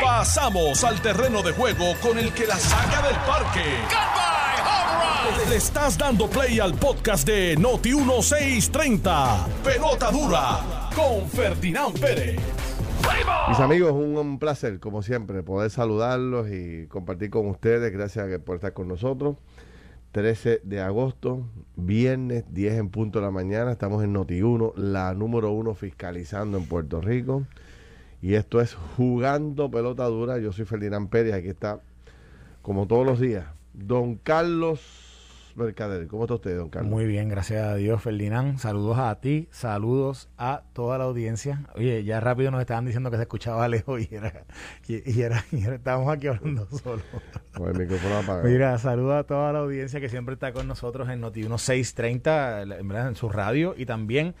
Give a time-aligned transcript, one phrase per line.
[0.00, 3.60] Pasamos al terreno de juego con el que la saca del parque.
[5.48, 9.46] Le estás dando play al podcast de Noti 1630.
[9.64, 12.40] Pelota dura con Ferdinand Pérez.
[13.48, 17.92] Mis amigos, un, un placer, como siempre, poder saludarlos y compartir con ustedes.
[17.92, 19.36] Gracias por estar con nosotros.
[20.12, 23.72] 13 de agosto, viernes 10 en punto de la mañana.
[23.72, 27.44] Estamos en Noti1, la número uno fiscalizando en Puerto Rico.
[28.22, 30.38] Y esto es Jugando Pelota Dura.
[30.38, 31.34] Yo soy Ferdinand Pérez.
[31.34, 31.80] Aquí está,
[32.62, 34.80] como todos los días, don Carlos
[35.56, 36.06] Mercader.
[36.06, 36.90] ¿Cómo está usted, don Carlos?
[36.90, 38.58] Muy bien, gracias a Dios, Ferdinand.
[38.58, 41.64] Saludos a ti, saludos a toda la audiencia.
[41.74, 44.44] Oye, ya rápido nos estaban diciendo que se escuchaba lejos y era,
[44.86, 47.02] y, era, y era- estábamos aquí hablando solo.
[47.54, 48.48] Con el micrófono apagado.
[48.48, 52.72] Mira, saludos a toda la audiencia que siempre está con nosotros en Noti 1630, en
[52.92, 54.34] en su radio y también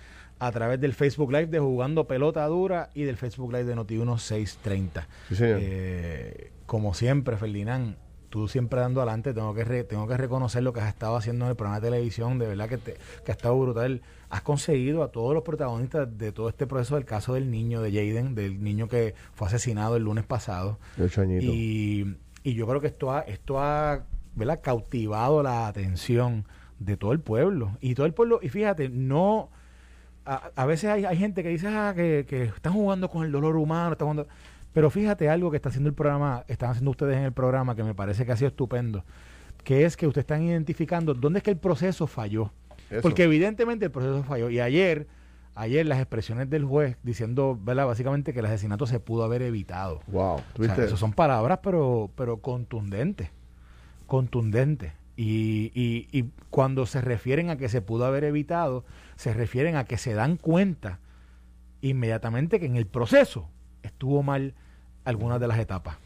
[0.44, 3.94] a través del Facebook Live de Jugando Pelota Dura y del Facebook Live de Noti
[3.94, 5.06] 1630.
[5.28, 5.58] Sí, señor.
[5.62, 7.96] Eh, como siempre, Ferdinand,
[8.28, 11.44] tú siempre dando adelante, tengo que re- tengo que reconocer lo que has estado haciendo
[11.44, 14.02] en el programa de televisión, de verdad que, te- que ha estado brutal.
[14.30, 17.92] Has conseguido a todos los protagonistas de todo este proceso del caso del niño de
[17.92, 20.78] Jaden, del niño que fue asesinado el lunes pasado.
[20.96, 21.44] De ocho añitos.
[21.54, 24.60] Y, y yo creo que esto ha, esto ha ¿verdad?
[24.62, 26.46] cautivado la atención
[26.80, 27.76] de todo el pueblo.
[27.80, 29.50] Y todo el pueblo, y fíjate, no...
[30.24, 33.32] A, a veces hay, hay gente que dice ah, que, que están jugando con el
[33.32, 34.28] dolor humano, están jugando...
[34.72, 37.84] Pero fíjate algo que está haciendo el programa, están haciendo ustedes en el programa, que
[37.84, 39.04] me parece que ha sido estupendo,
[39.64, 42.50] que es que ustedes están identificando dónde es que el proceso falló.
[42.88, 43.02] Eso.
[43.02, 44.48] Porque evidentemente el proceso falló.
[44.48, 45.06] Y ayer,
[45.54, 47.86] ayer las expresiones del juez diciendo, ¿verdad?
[47.86, 50.00] Básicamente que el asesinato se pudo haber evitado.
[50.06, 50.40] Wow.
[50.58, 53.28] O sea, eso son palabras, pero, pero contundentes.
[54.06, 54.92] Contundentes.
[55.16, 58.84] Y, y, y cuando se refieren a que se pudo haber evitado,
[59.22, 60.98] se refieren a que se dan cuenta
[61.80, 63.48] inmediatamente que en el proceso
[63.84, 64.54] estuvo mal
[65.04, 65.96] algunas de las etapas.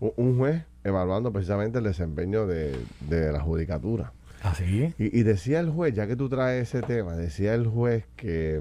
[0.00, 2.76] Un- juez evaluando precisamente el desempeño de,
[3.08, 4.12] de la judicatura.
[4.42, 4.92] Así.
[4.98, 8.60] Y, y decía el juez, ya que tú traes ese tema, decía el juez que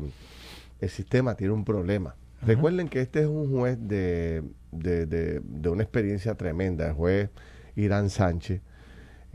[0.81, 2.15] el sistema tiene un problema.
[2.43, 6.87] Recuerden que este es un juez de, de, de- de una experiencia tremenda.
[6.87, 7.29] El juez
[7.75, 8.61] Irán Sánchez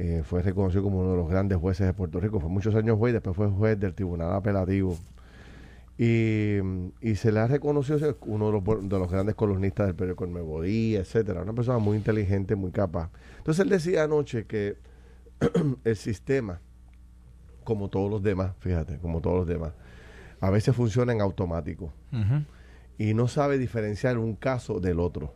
[0.03, 2.41] eh, fue reconocido como uno de los grandes jueces de Puerto Rico.
[2.41, 4.97] Fue muchos años juez, después fue juez del Tribunal Apelativo.
[5.99, 6.56] Y,
[7.03, 10.25] y se le ha reconocido ser uno de los, de los grandes columnistas del periódico
[10.25, 11.43] El Nuevo Día, etcétera.
[11.43, 13.11] Una persona muy inteligente, muy capaz.
[13.37, 14.78] Entonces él decía anoche que
[15.84, 16.62] el sistema,
[17.62, 19.75] como todos los demás, fíjate, como todos los demás,
[20.41, 21.93] a veces funciona en automático
[22.97, 25.34] y no sabe diferenciar un caso del otro.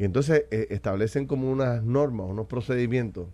[0.00, 3.28] Y entonces eh, establecen como unas normas, unos procedimientos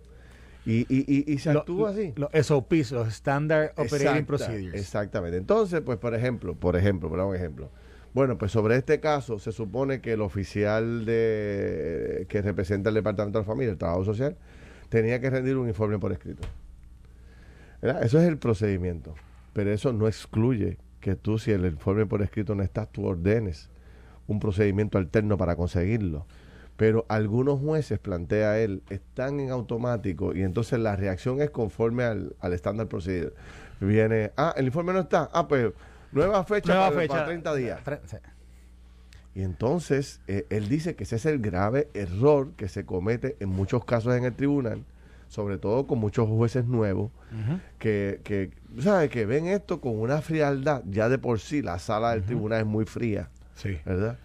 [0.71, 2.13] y, y, y, y se Lo- actúa así.
[2.15, 4.73] Los SOPs, los Standard Operating Exacta- Procedures.
[4.81, 5.37] Exactamente.
[5.37, 7.69] Entonces, pues, por ejemplo, por ejemplo, por un ejemplo.
[8.13, 13.39] Bueno, pues sobre este caso se supone que el oficial de que representa el Departamento
[13.39, 14.35] de la Familia, el Trabajo Social,
[14.89, 16.47] tenía que rendir un informe por escrito.
[17.81, 18.03] ¿Verdad?
[18.03, 19.15] Eso es el procedimiento.
[19.53, 23.69] Pero eso no excluye que tú, si el informe por escrito no está, tú ordenes
[24.27, 26.25] un procedimiento alterno para conseguirlo.
[26.79, 32.35] Pero algunos jueces, plantea él, están en automático y entonces la reacción es conforme al,
[32.39, 33.33] al estándar procedure.
[33.81, 35.73] Viene, ah, el informe no está, ah, pues
[36.13, 37.13] nueva fecha, Nueva para, fecha.
[37.15, 37.79] para 30 días.
[37.83, 38.15] Tre- sí.
[39.35, 43.49] Y entonces eh, él dice que ese es el grave error que se comete en
[43.49, 44.85] muchos casos en el tribunal,
[45.27, 47.11] sobre todo con muchos jueces nuevos,
[47.77, 49.09] que, que, ¿sabes?
[49.09, 50.81] que ven esto con una frialdad.
[50.89, 53.77] Ya de por sí la sala del tribunal es muy fría, Sí.
[53.85, 54.17] ¿verdad?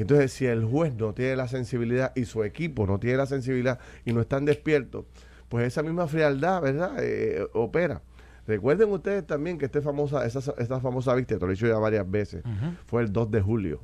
[0.00, 3.78] Entonces, si el juez no tiene la sensibilidad y su equipo no tiene la sensibilidad
[4.04, 5.04] y no están despiertos,
[5.48, 6.96] pues esa misma frialdad, ¿verdad?
[7.00, 8.00] Eh, opera.
[8.46, 11.78] Recuerden ustedes también que este famosa, esa, esta famosa vista, te lo he dicho ya
[11.78, 12.42] varias veces,
[12.86, 13.80] fue el 2 de julio.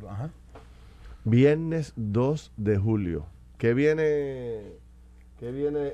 [1.25, 3.27] Viernes 2 de julio.
[3.59, 4.72] ¿Qué viene?
[5.38, 5.92] ¿Qué viene?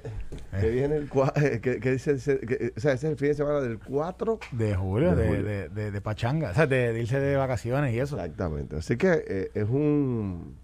[0.60, 2.12] ¿Qué viene el eh, ¿qué, qué dice?
[2.12, 4.38] ese- qué- o sea, ese es el fin de semana del 4.
[4.52, 5.44] De julio, De de, julio.
[5.44, 8.16] de, de- de pachanga, o sea, de, de irse de vacaciones y eso.
[8.16, 8.76] Exactamente.
[8.76, 10.54] Así que eh, es un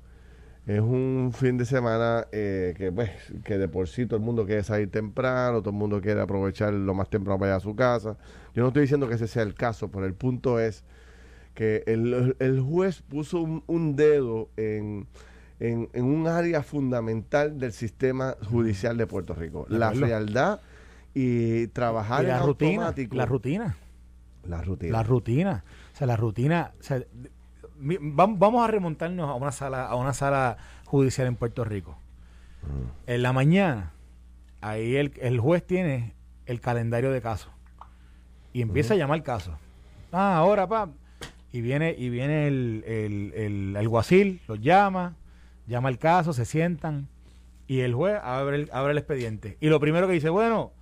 [0.66, 3.10] es un fin de semana eh, que pues
[3.42, 6.72] que de por sí todo el mundo quiere salir temprano, todo el mundo quiere aprovechar
[6.72, 8.16] lo más temprano para ir a su casa.
[8.54, 10.84] Yo no estoy diciendo que ese sea el caso, pero el punto es
[11.54, 15.06] que el, el juez puso un, un dedo en,
[15.60, 19.66] en, en un área fundamental del sistema judicial de Puerto Rico.
[19.68, 20.60] La frialdad
[21.14, 23.16] y trabajar Y la en rutina, automático.
[23.16, 23.76] la rutina,
[24.44, 24.92] La rutina.
[24.92, 27.02] la rutina, o sea, la rutina, o sea,
[27.80, 31.98] vamos a remontarnos a una sala, a una sala judicial en Puerto Rico.
[33.06, 33.92] En la mañana,
[34.60, 36.14] ahí el, el juez tiene
[36.46, 37.50] el calendario de casos
[38.52, 39.54] y empieza a llamar casos.
[40.12, 40.88] Ah, ahora, pa.
[41.52, 45.14] Y viene, y viene el, el, el alguacil, los llama,
[45.68, 47.08] llama el caso, se sientan
[47.66, 49.56] y el juez abre el, abre el expediente.
[49.60, 50.72] Y lo primero que dice, bueno,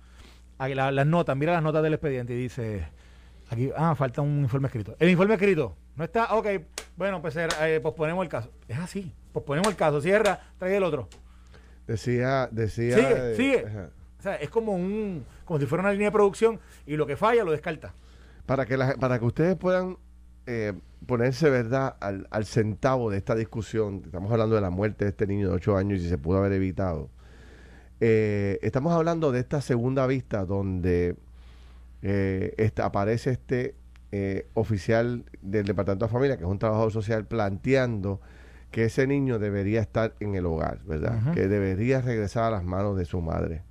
[0.59, 2.87] la- las notas, mira las notas del expediente y dice,
[3.49, 4.95] aquí, ah, falta un informe escrito.
[4.99, 6.47] El informe escrito, no está, ok,
[6.95, 8.51] bueno, pues eh, posponemos el caso.
[8.67, 11.09] Es así, posponemos el caso, cierra, trae el otro.
[11.85, 12.95] Decía, decía.
[12.95, 13.65] Sigue, eh, sigue.
[13.67, 13.89] ajá.
[14.19, 17.15] O sea, es como un, como si fuera una línea de producción y lo que
[17.15, 17.93] falla lo descarta.
[18.45, 19.97] Para que, la- para que ustedes puedan
[20.47, 20.73] eh,
[21.05, 24.01] ponerse, ¿verdad?, al, al centavo de esta discusión.
[24.05, 26.39] Estamos hablando de la muerte de este niño de 8 años y si se pudo
[26.39, 27.09] haber evitado.
[27.99, 31.15] Eh, estamos hablando de esta segunda vista donde
[32.03, 33.75] eh, esta- aparece este
[34.11, 38.21] eh, oficial del Departamento de Familia, que es un trabajador social, planteando
[38.71, 41.33] que ese niño debería estar en el hogar, ¿verdad?
[41.33, 43.63] Que debería regresar a las manos de su madre.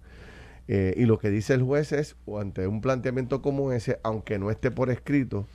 [0.68, 4.38] Eh, y lo que dice el juez es, o ante un planteamiento como ese, aunque
[4.38, 5.46] no esté por escrito,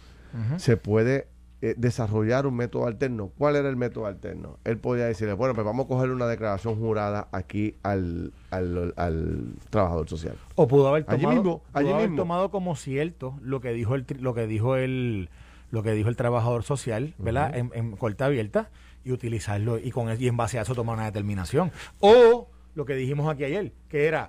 [0.57, 1.27] se puede
[1.61, 3.31] eh, desarrollar un método alterno.
[3.37, 4.57] ¿Cuál era el método alterno?
[4.63, 9.53] Él podía decirle, bueno, pues vamos a coger una declaración jurada aquí al, al, al
[9.69, 10.35] trabajador social.
[10.55, 12.23] O pudo haber Allí tomado, pudo allí haber mismo.
[12.23, 15.29] tomado como cierto lo que dijo el lo que dijo el
[15.69, 17.55] lo que dijo el trabajador social, ¿verdad?
[17.55, 18.69] en, en corta abierta
[19.05, 21.71] y utilizarlo y con y en base a eso tomar una determinación.
[21.99, 24.27] O lo que dijimos aquí ayer, que era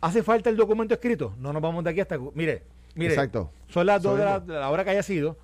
[0.00, 1.34] ¿hace falta el documento escrito?
[1.38, 2.64] No nos vamos de aquí hasta mire,
[2.94, 3.50] mire, Exacto.
[3.68, 5.38] son las dos de la, Eso de la hora que haya sido.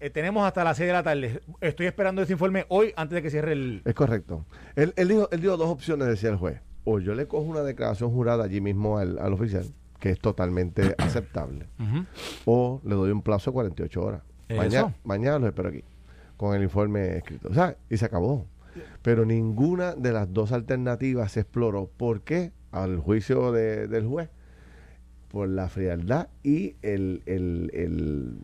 [0.00, 1.40] Eh, tenemos hasta las 6 de la tarde.
[1.60, 4.44] Estoy esperando ese informe hoy antes de que cierre el Es correcto.
[4.74, 6.60] Él, él dijo, él dio dos opciones, decía el juez.
[6.84, 9.64] O yo le cojo una declaración jurada allí mismo al, al oficial,
[9.98, 11.66] que es totalmente aceptable.
[12.44, 14.22] O le doy un plazo de 48 horas.
[14.48, 14.58] Eso.
[14.58, 15.82] Mañana, mañana los espero aquí,
[16.36, 17.48] con el informe escrito.
[17.48, 18.46] O sea, y se acabó.
[19.02, 21.90] Pero ninguna de las dos alternativas se exploró.
[21.96, 22.52] ¿Por qué?
[22.70, 24.28] Al juicio de- del juez.
[25.28, 28.36] Por la frialdad y el, el, el,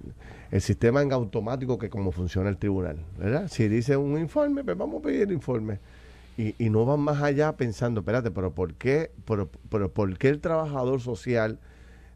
[0.52, 2.98] el sistema en automático que como funciona el tribunal.
[3.18, 3.48] ¿verdad?
[3.48, 5.80] Si dice un informe, pues vamos a pedir el informe.
[6.36, 10.28] Y, y no van más allá pensando, espérate, pero ¿por qué, pero, pero ¿por qué
[10.28, 11.58] el trabajador social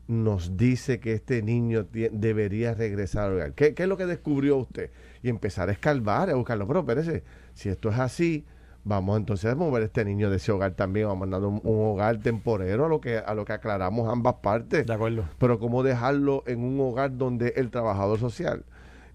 [0.06, 3.53] nos dice que este niño debería regresar al hogar?
[3.55, 4.91] ¿Qué, qué es lo que descubrió usted?
[5.23, 6.67] Y empezar a escarbar, a buscarlo.
[6.67, 7.25] Pero espérese,
[7.55, 8.44] si esto es así,
[8.88, 11.61] vamos entonces a mover a este niño de ese hogar también, vamos a mandar un,
[11.65, 14.87] un hogar temporero a lo que a lo que aclaramos ambas partes.
[14.87, 15.25] De acuerdo.
[15.38, 18.65] Pero cómo dejarlo en un hogar donde el trabajador social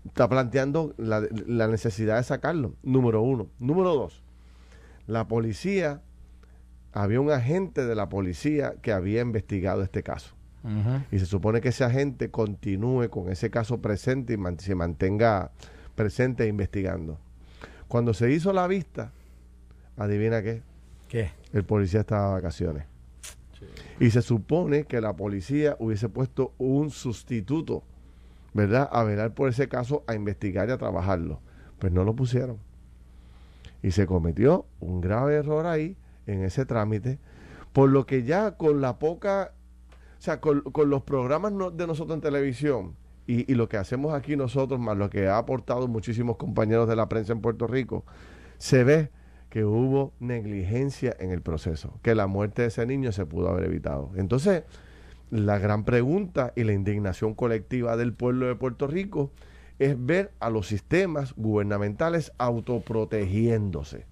[0.06, 2.74] está planteando la, la necesidad de sacarlo.
[2.84, 3.48] Número uno.
[3.60, 4.22] Número dos.
[5.08, 6.02] La policía,
[6.92, 10.36] había un agente de la policía que había investigado este caso.
[11.12, 15.52] Y se supone que ese agente continúe con ese caso presente y man- se mantenga
[15.96, 17.18] presente e investigando.
[17.88, 19.12] Cuando se hizo la vista,
[20.04, 20.62] adivina qué,
[21.08, 21.32] ¿Qué?
[21.54, 22.86] el policía estaba de vacaciones.
[24.00, 27.84] Y se supone que la policía hubiese puesto un sustituto,
[28.54, 28.90] ¿verdad?
[28.92, 31.40] A velar por ese caso, a investigar y a trabajarlo.
[31.78, 32.58] Pues no lo pusieron.
[33.84, 37.20] Y se cometió un grave error ahí, en ese trámite,
[37.74, 39.54] por lo que ya con la poca,
[40.18, 42.96] o sea, con, con los programas no- de nosotros en televisión
[43.28, 46.96] y, y lo que hacemos aquí nosotros, más lo que ha aportado muchísimos compañeros de
[46.96, 48.06] la prensa en Puerto Rico,
[48.58, 49.12] se ve
[49.52, 53.66] que hubo negligencia en el proceso, que la muerte de ese niño se pudo haber
[53.66, 54.10] evitado.
[54.16, 54.64] Entonces,
[55.30, 59.30] la gran pregunta y la indignación colectiva del pueblo de Puerto Rico
[59.78, 64.06] es ver a los sistemas gubernamentales autoprotegiéndose.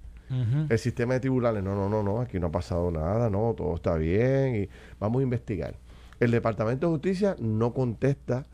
[0.70, 3.74] El sistema de tribunales, no, no, no, no, aquí no ha pasado nada, no, todo
[3.74, 4.70] está bien y
[5.00, 5.76] vamos a investigar.
[6.20, 8.46] El Departamento de Justicia no contesta,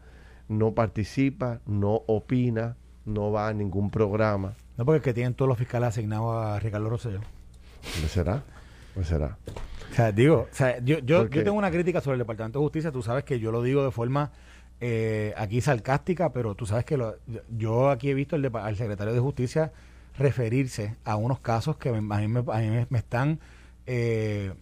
[0.48, 4.54] no participa, no opina, no va a ningún programa.
[4.78, 7.22] No, porque es que tienen todos los fiscales asignados a Ricardo Rosselló.
[7.82, 8.44] ¿Qué será?
[8.94, 9.38] ¿Qué será?
[9.92, 12.66] O sea, digo, o sea, yo, yo, yo tengo una crítica sobre el Departamento de
[12.66, 12.92] Justicia.
[12.92, 14.32] Tú sabes que yo lo digo de forma
[14.82, 17.16] eh, aquí sarcástica, pero tú sabes que lo-
[17.56, 19.72] yo aquí he visto el al secretario de Justicia
[20.18, 23.40] referirse a unos casos que me- a mí me, a mí me- me están
[23.88, 24.54] eh,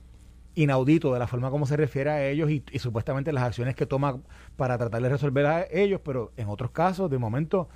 [0.55, 3.85] inauditos de la forma como se refiere a ellos y, y supuestamente las acciones que
[3.87, 4.19] toma
[4.55, 7.69] para tratar de resolver a ellos, pero en otros casos, de momento,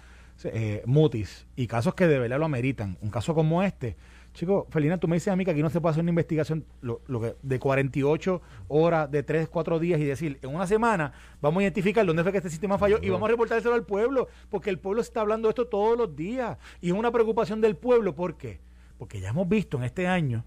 [0.45, 2.97] eh, mutis y casos que de verdad lo ameritan.
[3.01, 3.95] Un caso como este,
[4.33, 6.65] chico, Felina, tú me dices a mí que aquí no se puede hacer una investigación
[6.81, 11.11] lo, lo que, de 48 horas, de 3, 4 días y decir, en una semana
[11.41, 14.27] vamos a identificar dónde fue que este sistema falló y vamos a reportárselo al pueblo,
[14.49, 17.75] porque el pueblo está hablando de esto todos los días y es una preocupación del
[17.75, 18.15] pueblo.
[18.15, 18.59] ¿Por qué?
[18.97, 20.43] Porque ya hemos visto en este año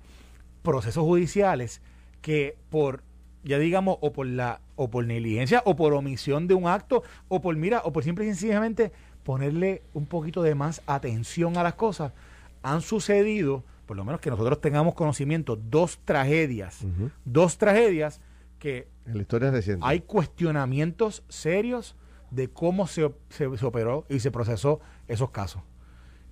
[0.62, 1.82] procesos judiciales
[2.20, 3.02] que por
[3.42, 7.40] ya digamos o por la o por negligencia o por omisión de un acto o
[7.40, 8.92] por mira o por simple y sencillamente
[9.24, 12.12] ponerle un poquito de más atención a las cosas
[12.62, 16.84] han sucedido por lo menos que nosotros tengamos conocimiento dos tragedias
[17.24, 18.20] dos tragedias
[18.58, 19.84] que En la historia reciente.
[19.86, 21.96] hay cuestionamientos serios
[22.30, 25.62] de cómo se, se- se operó y se procesó esos casos.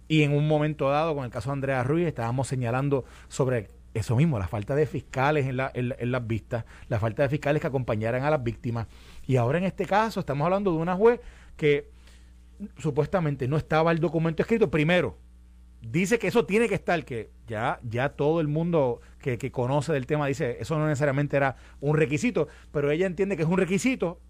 [0.07, 4.15] Y en un momento dado, con el caso de Andrea Ruiz, estábamos señalando sobre eso
[4.17, 7.67] mismo, la falta de fiscales en, la, en, las vistas, la falta de fiscales que
[7.67, 8.87] acompañaran a las víctimas.
[9.27, 11.21] Y ahora en este caso estamos hablando de una juez
[11.57, 11.91] que
[12.79, 14.71] supuestamente no estaba el documento escrito.
[14.71, 15.17] Primero,
[15.81, 19.93] dice que eso tiene que estar, que ya, ya todo el mundo que, que, conoce
[19.93, 23.59] del tema dice, eso no necesariamente era un requisito, pero ella entiende que es un
[23.59, 24.21] requisito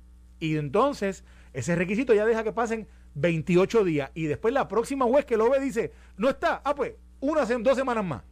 [0.40, 5.24] y entonces ese requisito ya deja que pasen 28 días y después la próxima juez
[5.24, 8.22] que lo ve dice, no está, ah pues, una, dos semanas más.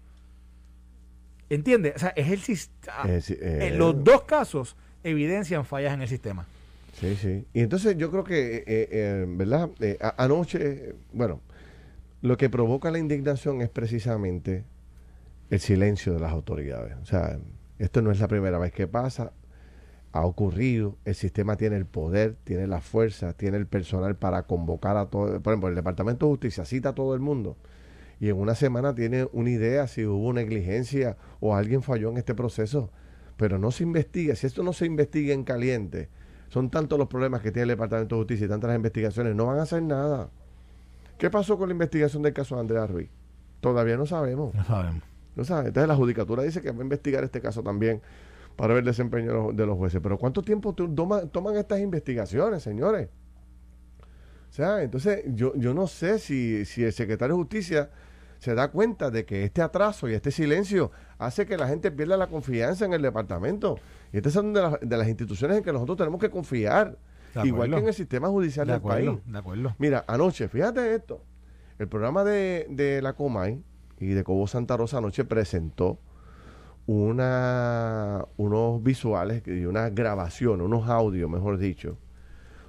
[1.49, 1.95] ¿Entiendes?
[1.97, 3.03] O sea, es el sistema.
[3.03, 6.47] Ah, en eh, los dos casos evidencian fallas en el sistema.
[7.01, 7.47] Sí, sí.
[7.53, 9.71] Y entonces yo creo que, eh, eh, ¿verdad?
[10.17, 11.41] anoche, bueno,
[12.23, 14.65] lo que provoca la indignación es precisamente
[15.51, 16.97] el silencio de las autoridades.
[17.03, 17.39] O sea,
[17.79, 19.33] esto no es la primera vez que pasa,
[20.13, 24.97] ha ocurrido, el sistema tiene el poder, tiene la fuerza, tiene el personal para convocar
[24.97, 27.57] a todo, por ejemplo, el Departamento de Justicia cita a todo el mundo
[28.19, 32.35] y en una semana tiene una idea si hubo negligencia o alguien falló en este
[32.35, 32.91] proceso,
[33.37, 36.09] pero no se investiga, si esto no se investiga en caliente,
[36.57, 39.45] son tantos los problemas que tiene el Departamento de Justicia y tantas las investigaciones, no
[39.45, 40.31] van a hacer nada.
[41.19, 43.11] ¿Qué pasó con la investigación del caso de Andrea Ruiz?
[43.61, 44.55] Todavía no sabemos.
[44.55, 45.03] No sabemos.
[45.35, 45.69] No sabemos.
[45.69, 48.01] Entonces la judicatura dice que va a investigar este caso también
[48.57, 50.01] para ver el desempeño de los, jueces.
[50.03, 53.11] Pero ¿cuánto tiempo toman estas investigaciones, señores?
[54.49, 57.91] O sea, entonces yo, yo no sé si, si el secretario de Justicia
[58.39, 62.17] se da cuenta de que este atraso y este silencio hace que la gente pierda
[62.17, 63.79] la confianza en el departamento.
[64.13, 66.99] Y estas son de, de las instituciones en que nosotros tenemos que confiar.
[67.45, 69.11] Igual que en el sistema judicial del país.
[69.27, 69.75] De acuerdo.
[69.79, 71.23] Mira, anoche, fíjate esto.
[71.79, 73.63] El programa de, de la Comay
[73.99, 75.99] y de Cobo Santa Rosa anoche presentó
[76.87, 81.99] una, unos visuales y una grabación, unos audios, mejor dicho,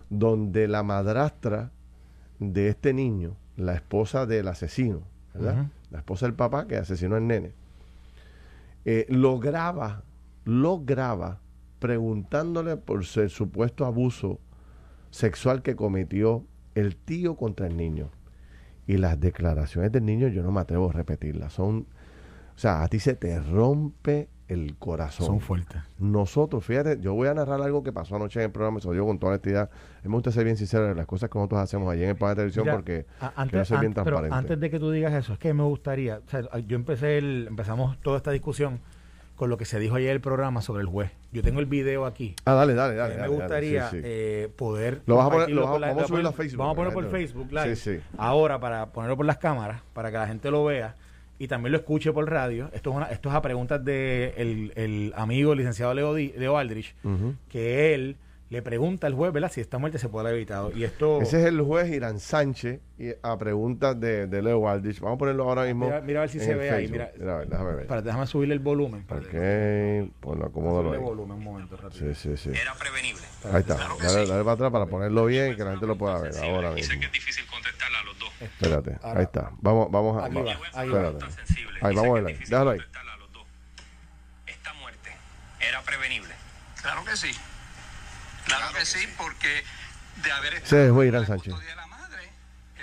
[0.09, 1.71] donde la madrastra
[2.39, 5.03] de este niño, la esposa del asesino,
[5.39, 7.53] la esposa del papá que asesinó al nene,
[8.86, 10.03] eh, lo graba,
[10.46, 11.39] lo graba
[11.79, 14.39] preguntándole por el supuesto abuso
[15.12, 18.10] sexual que cometió el tío contra el niño.
[18.86, 21.53] Y las declaraciones del niño yo no me atrevo a repetirlas.
[21.53, 21.88] Son,
[22.56, 25.25] o sea, a ti se te rompe el corazón.
[25.25, 25.82] Son fuertes.
[26.00, 28.94] Nosotros, fíjate, yo voy a narrar algo que pasó anoche en el programa, se lo
[28.94, 29.70] digo con toda honestidad.
[30.04, 32.36] Me gusta ser bien sincero de las cosas que nosotros hacemos allí en el programa
[32.36, 34.36] de televisión porque antes, ser bien transparente.
[34.36, 37.48] antes de que tú digas eso, es que me gustaría, o sea, yo empecé el,
[37.48, 38.80] empezamos toda esta discusión
[39.36, 41.12] con lo que se dijo ayer en el programa sobre el juez.
[41.32, 42.36] Yo tengo el video aquí.
[42.46, 43.18] Ah, dale, dale, dale.
[43.18, 45.01] me gustaría eh, poder.
[45.06, 46.60] Lo vas a poner, lo vamos a subirlo a Facebook.
[46.60, 47.75] Vamos a ponerlo por Facebook Live.
[47.75, 48.00] Sí.
[48.18, 50.96] Ahora, para ponerlo por las cámaras, para que la gente lo vea
[51.39, 52.70] y también lo escuche por radio.
[52.74, 56.96] Esto es, una, esto es a preguntas de el, amigo licenciado Leo, Leo Aldrich,
[57.50, 58.17] que él
[58.50, 59.51] le pregunta al juez, ¿verdad?
[59.51, 60.72] Si esta muerte se puede haber evitado.
[60.74, 61.22] Y esto...
[61.22, 65.01] Ese es el juez Irán Sánchez y a preguntas de, de Leo Aldrich.
[65.01, 65.88] Vamos a ponerlo ahora mismo.
[66.03, 66.88] Mira, a ver si se ve ahí.
[66.88, 67.88] Mira, déjame ver.
[67.88, 69.06] Para, déjame subirle el volumen.
[69.10, 71.00] ok, pues lo acomodo ahí.
[71.00, 72.13] volumen un momento, rápido.
[72.13, 72.50] Sí, sí, sí.
[72.58, 73.22] Era prevenible.
[73.51, 73.75] Ahí está.
[74.01, 76.94] dale, para atrás para ponerlo bien y que la gente lo pueda ver ahora mismo.
[76.94, 79.51] Sé que es difícil contestarle a los Espérate, ahí está.
[79.60, 80.27] Vamos, vamos a...
[80.27, 81.25] Aquí va, ahí espérate.
[81.82, 82.39] Ahí, vamos a ver.
[82.39, 82.79] Déjalo ahí.
[84.46, 85.15] Esta muerte
[85.60, 86.34] era prevenible.
[86.82, 87.36] Claro que sí.
[88.46, 89.63] Claro, que, sí, porque
[90.24, 92.32] de haber estado en la custodia de la madre,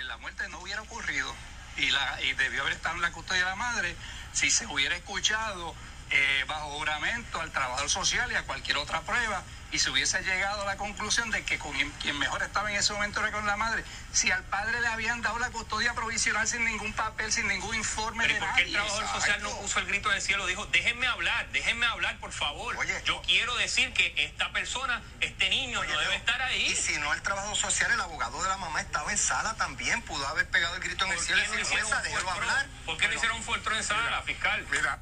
[0.07, 1.33] la muerte no hubiera ocurrido.
[1.77, 3.95] Y, la, y debió haber estado en la custodia de la madre
[4.31, 5.73] si se hubiera escuchado
[6.11, 10.61] eh, bajo juramento al trabajador social y a cualquier otra prueba y se hubiese llegado
[10.61, 13.57] a la conclusión de que con quien mejor estaba en ese momento era con la
[13.57, 13.83] madre,
[14.13, 18.25] si al padre le habían dado la custodia provisional sin ningún papel, sin ningún informe
[18.25, 20.45] de ¿por qué el trabajador social no puso el grito del cielo?
[20.47, 22.77] Dijo, déjenme hablar, déjenme hablar, por favor.
[22.77, 26.67] Oye, yo quiero decir que esta persona, este niño, no debe estar ahí.
[26.67, 30.01] Y si no el trabajador social, el abogado de la mamá estaba en sala también,
[30.03, 32.67] pudo haber pegado el grito en el cielo y decir, hablar.
[32.85, 34.65] ¿Por qué no hicieron un en sala, fiscal?
[34.71, 34.99] Mira,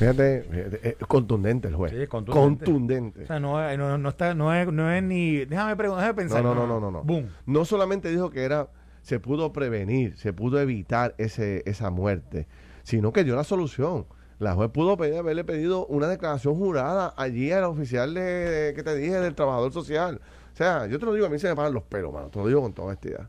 [0.00, 2.08] Fíjate, es contundente el juez.
[2.08, 3.24] contundente.
[3.24, 5.44] O sea, no, no, no, está, no, es, no es ni.
[5.44, 6.42] Déjame, preguntar, déjame pensar.
[6.42, 6.90] No, no, no, no.
[6.90, 7.28] No, Boom.
[7.44, 8.70] no solamente dijo que era.
[9.02, 12.48] Se pudo prevenir, se pudo evitar ese, esa muerte,
[12.82, 14.06] sino que dio la solución.
[14.38, 18.94] La juez pudo pedir, haberle pedido una declaración jurada allí al oficial de, que te
[18.96, 20.22] dije del trabajador social.
[20.52, 22.28] O sea, yo te lo digo, a mí se me pagan los pelos, mano.
[22.30, 23.28] Te lo digo con toda honestidad.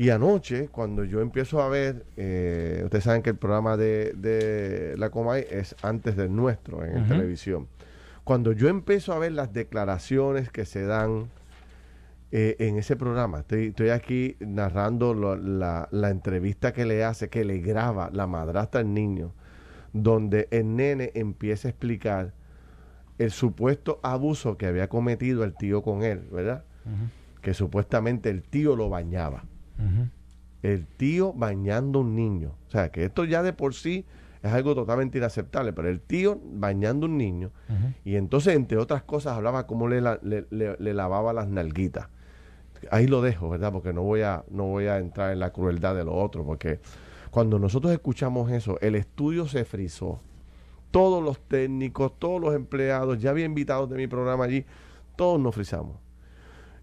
[0.00, 5.10] Y anoche, cuando yo empiezo a ver, eh, ustedes saben que el programa de, la
[5.10, 7.68] Comay es antes del nuestro en televisión.
[8.24, 11.28] Cuando yo empiezo a ver las declaraciones que se dan
[12.32, 17.58] eh, en ese programa, estoy, aquí narrando la, la, entrevista que le hace, que le
[17.58, 19.34] graba la madrastra al niño,
[19.92, 22.32] donde el nene empieza a explicar
[23.18, 26.64] el supuesto abuso que había cometido el tío con él, ¿verdad?
[27.42, 29.44] Que supuestamente el tío lo bañaba
[30.62, 32.54] el tío bañando a un niño.
[32.68, 34.04] O sea, que esto ya de por sí
[34.42, 37.50] es algo totalmente inaceptable, pero el tío bañando a un niño
[38.04, 42.08] y entonces, entre otras cosas, hablaba cómo le, le, le, lavaba las nalguitas.
[42.90, 43.72] Ahí lo dejo, ¿verdad?
[43.72, 46.80] Porque no voy, a, no voy a entrar en la crueldad de lo otro, porque
[47.30, 50.20] cuando nosotros escuchamos eso, el estudio se frizó.
[50.90, 54.64] Todos los técnicos, todos los empleados, ya había invitados de mi programa allí,
[55.16, 55.96] todos nos frizamos.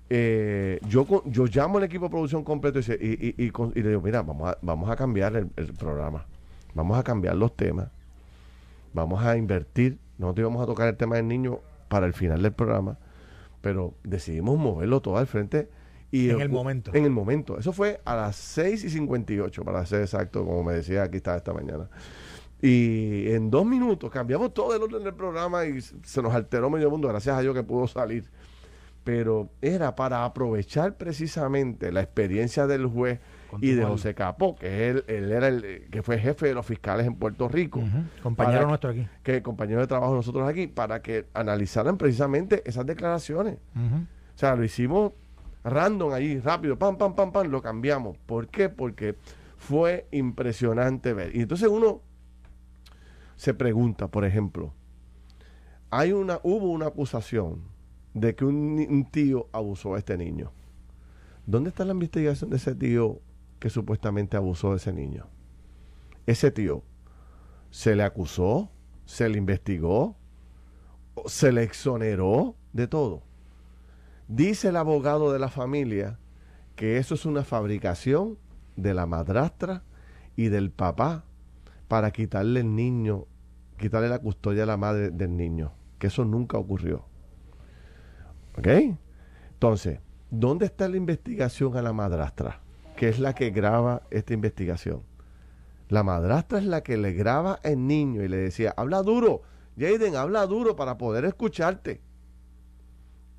[0.10, 4.50] Eh, yo, yo llamo al equipo de producción completo y, y, le digo, mira, vamos
[4.50, 6.26] a, vamos a cambiar el, programa,
[6.74, 7.90] vamos a cambiar los temas,
[8.94, 11.60] vamos a invertir, nosotros íbamos a tocar el tema del niño
[11.90, 12.98] para el final del programa,
[13.60, 15.70] pero decidimos moverlo todo al frente.
[16.10, 16.92] Y en el momento.
[16.94, 17.60] En el momento.
[17.60, 21.36] Eso fue a las 6 y 58, para ser exacto, como me decía aquí estaba
[21.36, 21.90] esta mañana.
[22.62, 26.90] Y en dos minutos cambiamos todo el orden del programa y se nos alteró medio
[26.90, 28.24] mundo, gracias a Dios que pudo salir
[29.08, 33.22] pero era para aprovechar precisamente la experiencia del juez
[33.62, 37.08] y de José Capó, que él, él era el que fue jefe de los fiscales
[37.08, 37.82] en Puerto Rico.
[38.22, 39.08] Compañero nuestro aquí.
[39.24, 43.60] Que compañero de trabajo de nosotros aquí, para que analizaran precisamente esas declaraciones.
[43.78, 45.14] O sea, lo hicimos
[45.64, 48.18] random ahí, rápido, pam, pam, pam, pam, lo cambiamos.
[48.26, 48.68] ¿Por qué?
[48.68, 49.16] Porque
[49.56, 51.34] fue impresionante ver.
[51.34, 52.02] Y entonces uno
[53.38, 54.74] se pregunta, por ejemplo,
[55.92, 57.77] hay una, hubo una acusación
[58.20, 60.52] de que un, tío abusó a este niño.
[61.46, 63.22] ¿Dónde está la investigación de ese tío
[63.60, 65.28] que supuestamente abusó de ese niño?
[66.26, 66.84] Ese tío
[67.70, 68.70] se le acusó,
[69.06, 70.16] se le investigó,
[71.26, 73.22] se le exoneró de todo.
[74.28, 76.20] Dice el abogado de la familia
[76.76, 78.38] que eso es una fabricación
[78.76, 79.84] de la madrastra
[80.36, 81.24] y del papá
[81.88, 83.26] para quitarle el niño,
[83.78, 87.06] quitarle la custodia a la madre del niño, que eso nunca ocurrió.
[88.58, 88.68] ¿Ok?
[89.54, 90.00] Entonces,
[90.30, 92.62] ¿dónde está la investigación a la madrastra?
[92.96, 95.04] Que es la que graba esta investigación.
[95.90, 99.44] La madrastra es la que le graba al niño y le decía, habla duro,
[99.78, 102.02] Jaden, habla duro para poder escucharte.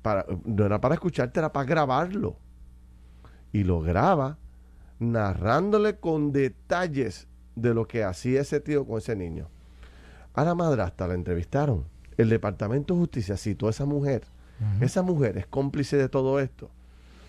[0.01, 2.37] Para, no era para escucharte, era para grabarlo.
[3.51, 4.37] Y lo graba
[4.99, 9.49] narrándole con detalles de lo que hacía ese tío con ese niño.
[10.33, 11.85] A la madrastra la entrevistaron.
[12.17, 14.23] El Departamento de Justicia citó a esa mujer
[14.81, 16.69] esa mujer es cómplice de todo esto.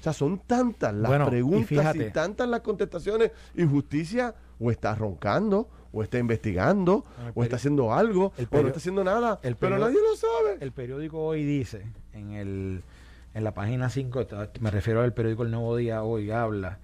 [0.00, 3.32] O sea, son tantas las preguntas y, tantas las contestaciones.
[3.54, 9.04] Injusticia o está roncando, o está investigando, o está haciendo algo, o no está haciendo
[9.04, 9.40] nada.
[9.58, 10.58] pero nadie lo sabe.
[10.60, 12.82] El periódico hoy dice, en, el,
[13.34, 14.26] en la página 5,
[14.60, 16.78] me refiero al periódico El Nuevo Día, hoy habla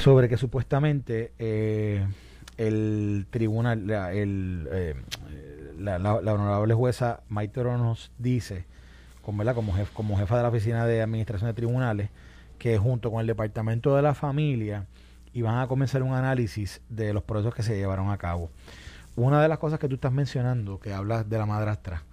[0.00, 2.06] sobre que supuestamente eh,
[2.58, 4.94] el tribunal, la, el, eh,
[5.78, 8.66] la, honorable jueza Maite nos dice
[9.22, 12.10] como, Como, como jefa de la Oficina de Administración de Tribunales,
[12.58, 14.86] que junto con el Departamento de la Familia
[15.32, 18.50] iban a comenzar un análisis de los procesos que se llevaron a cabo.
[19.16, 22.04] Una de las cosas que tú estás mencionando, que hablas de la madrastra,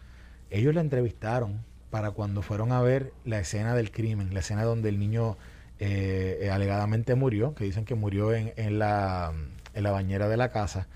[0.49, 4.89] ellos la entrevistaron para cuando fueron a ver la escena del crimen, la escena donde
[4.89, 5.37] el niño
[5.79, 9.33] eh, eh, alegadamente murió, que dicen que murió en, en, la,
[9.73, 10.87] en la bañera de la casa.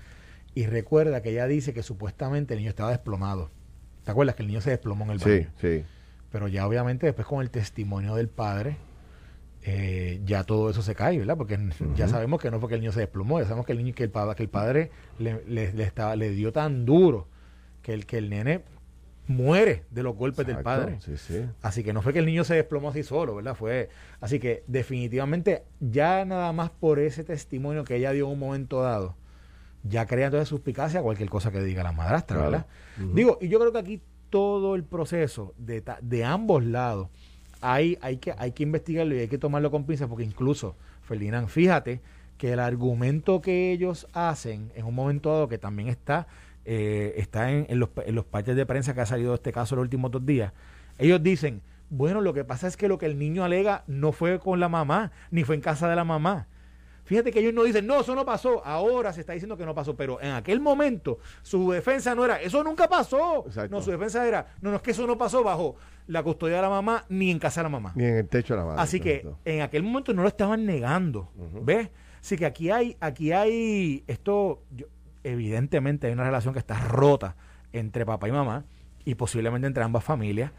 [0.54, 3.50] Y recuerda que ella dice que supuestamente el niño estaba desplomado.
[4.04, 5.48] ¿Te acuerdas que el niño se desplomó en el baño?
[5.60, 5.84] Sí, sí.
[6.34, 8.76] Pero ya obviamente después con el testimonio del padre,
[9.62, 11.36] eh, ya todo eso se cae, ¿verdad?
[11.36, 11.56] Porque
[11.94, 13.94] ya sabemos que no fue que el niño se desplomó, ya sabemos que el niño,
[13.94, 17.28] que el padre, que el padre le, le, estaba, le dio tan duro
[17.82, 18.64] que el, que el nene
[19.28, 20.98] muere de los golpes del padre.
[21.62, 23.54] Así que no fue que el niño se desplomó así solo, ¿verdad?
[23.54, 28.40] Fue así que definitivamente ya nada más por ese testimonio que ella dio en un
[28.40, 29.14] momento dado,
[29.84, 32.66] ya crea entonces suspicacia cualquier cosa que diga la madrastra, ¿verdad?
[33.14, 34.02] Digo, y yo creo que aquí
[34.34, 37.06] todo el proceso de, de ambos lados,
[37.60, 41.46] hay, hay, que, hay que investigarlo y hay que tomarlo con pinzas, porque incluso, Ferdinand,
[41.46, 42.00] fíjate
[42.36, 46.26] que el argumento que ellos hacen en un momento dado, que también está,
[46.64, 49.76] eh, está en, en, los, en los parches de prensa que ha salido este caso
[49.76, 50.52] los últimos dos días,
[50.98, 54.40] ellos dicen, bueno, lo que pasa es que lo que el niño alega no fue
[54.40, 56.48] con la mamá, ni fue en casa de la mamá.
[57.04, 58.64] Fíjate que ellos no dicen, no, eso no pasó.
[58.64, 62.40] Ahora se está diciendo que no pasó, pero en aquel momento su defensa no era,
[62.40, 63.44] eso nunca pasó.
[63.70, 66.62] No, su defensa era, no, no es que eso no pasó bajo la custodia de
[66.62, 67.92] la mamá ni en casa de la mamá.
[67.94, 68.82] Ni en el techo de la mamá.
[68.82, 71.30] Así que en aquel momento no lo estaban negando.
[71.62, 71.90] ¿Ves?
[72.20, 74.62] Así que aquí hay, aquí hay, esto,
[75.24, 77.36] evidentemente hay una relación que está rota
[77.74, 78.64] entre papá y mamá
[79.04, 80.52] y posiblemente entre ambas familias.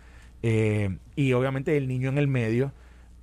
[0.43, 2.71] Eh, y obviamente el niño en el medio.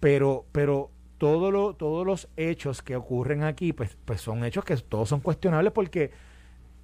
[0.00, 0.90] Pero, pero
[1.22, 5.72] todo todos los hechos que ocurren aquí, pues, pues son hechos que todos son cuestionables
[5.72, 6.10] porque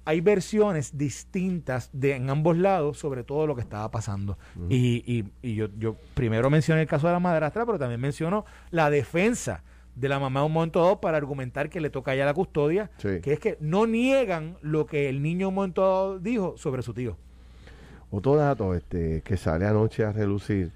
[0.05, 4.37] hay versiones distintas de en ambos lados sobre todo lo que estaba pasando.
[4.69, 8.89] Y, y, yo, yo primero mencioné el caso de la madrastra, pero también menciono la
[8.89, 9.61] defensa
[9.93, 13.19] de la mamá un momento dado para argumentar que le toca ya la custodia, Sí.
[13.21, 16.93] que es que no niegan lo que el niño un momento dado dijo sobre su
[16.93, 17.17] tío.
[18.09, 20.71] Otro dato este, que sale anoche a relucir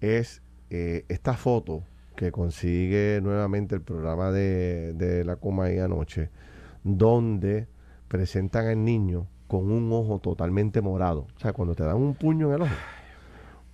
[0.00, 0.40] es
[0.70, 1.82] eh, esta foto
[2.16, 6.30] que consigue nuevamente el programa de, de la Comay anoche,
[6.82, 7.66] donde
[8.08, 11.26] presentan al niño con un ojo totalmente morado.
[11.36, 12.74] O sea, cuando te dan un puño en el ojo.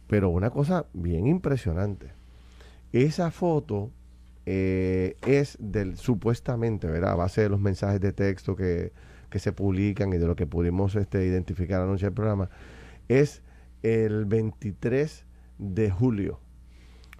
[0.07, 2.12] Pero una cosa bien impresionante.
[2.92, 3.90] Esa foto
[4.46, 7.12] eh, es del supuestamente, ¿verdad?
[7.12, 8.92] A base de los mensajes de texto que,
[9.31, 12.50] que se publican y de lo que pudimos este, identificar anoche en el programa,
[13.09, 13.42] es
[13.83, 15.24] el 23
[15.59, 16.40] de julio.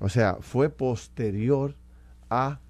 [0.01, 1.75] O sea, fue posterior
[2.31, 2.61] a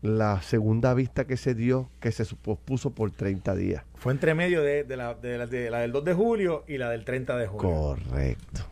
[0.00, 3.84] la segunda vista que se dio, que se pospuso por 30 días.
[3.94, 6.78] Fue entre medio de, de la, de la- de la del 2 de julio y
[6.78, 7.70] la del 30 de julio.
[7.70, 8.62] Correcto.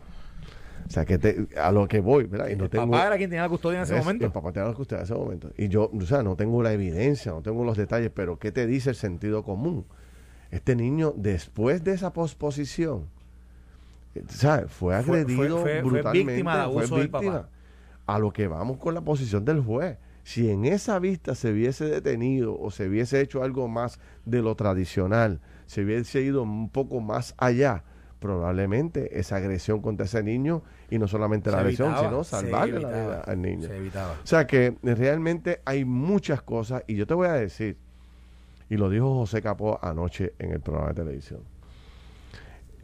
[0.88, 2.48] O sea, que te- a lo que voy, ¿verdad?
[2.48, 4.24] Y no el tengo, papá era quien tenía la custodia en ese Es- momento.
[4.26, 5.50] El papá tenía la custodia en ese momento.
[5.56, 8.66] Y yo, o sea, no tengo la evidencia, no tengo los detalles, pero ¿qué te
[8.66, 9.84] dice el sentido común?
[10.50, 13.06] Este niño, después de esa posposición,
[14.16, 14.68] eh, ¿sabes?
[14.72, 16.32] Fue Fue- agredido fue- fue- fue brutalmente.
[16.32, 17.32] víctima de fue abuso del víctima.
[17.42, 17.48] papá.
[18.10, 19.96] A lo que vamos con la posición del juez.
[20.24, 24.56] Si en esa vista se hubiese detenido o se hubiese hecho algo más de lo
[24.56, 27.84] tradicional, se hubiese ido un poco más allá,
[28.18, 33.20] probablemente esa agresión contra ese niño, y no solamente la agresión, sino salvarle la vida
[33.20, 33.68] al niño.
[33.68, 34.14] Se evitaba.
[34.22, 37.78] O sea que realmente hay muchas cosas y yo te voy a decir,
[38.68, 41.42] y lo dijo José Capó anoche en el programa de televisión,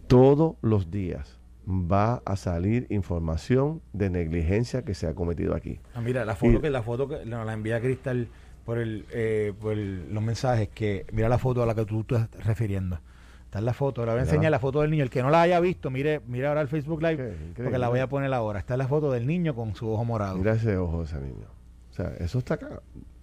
[0.07, 1.36] todos los días
[1.69, 5.81] va a salir información de negligencia que se ha cometido aquí.
[5.95, 8.29] Ah, mira, la foto Y- que la foto que no, la envía Cristal
[8.65, 12.05] por el eh, por el- los mensajes que mira la foto a la que tú
[12.05, 12.99] te estás refiriendo.
[13.45, 15.05] Está en la foto, ahora voy a enseñar la foto del niño.
[15.05, 18.01] El que no la haya visto, mire, mire ahora el Facebook Live, porque la voy
[18.01, 18.59] a poner ahora.
[18.59, 20.37] Está la foto del niño con su ojo morado.
[20.39, 21.47] Mira ese ojo de ese niño.
[21.91, 22.81] O sea, eso está acá.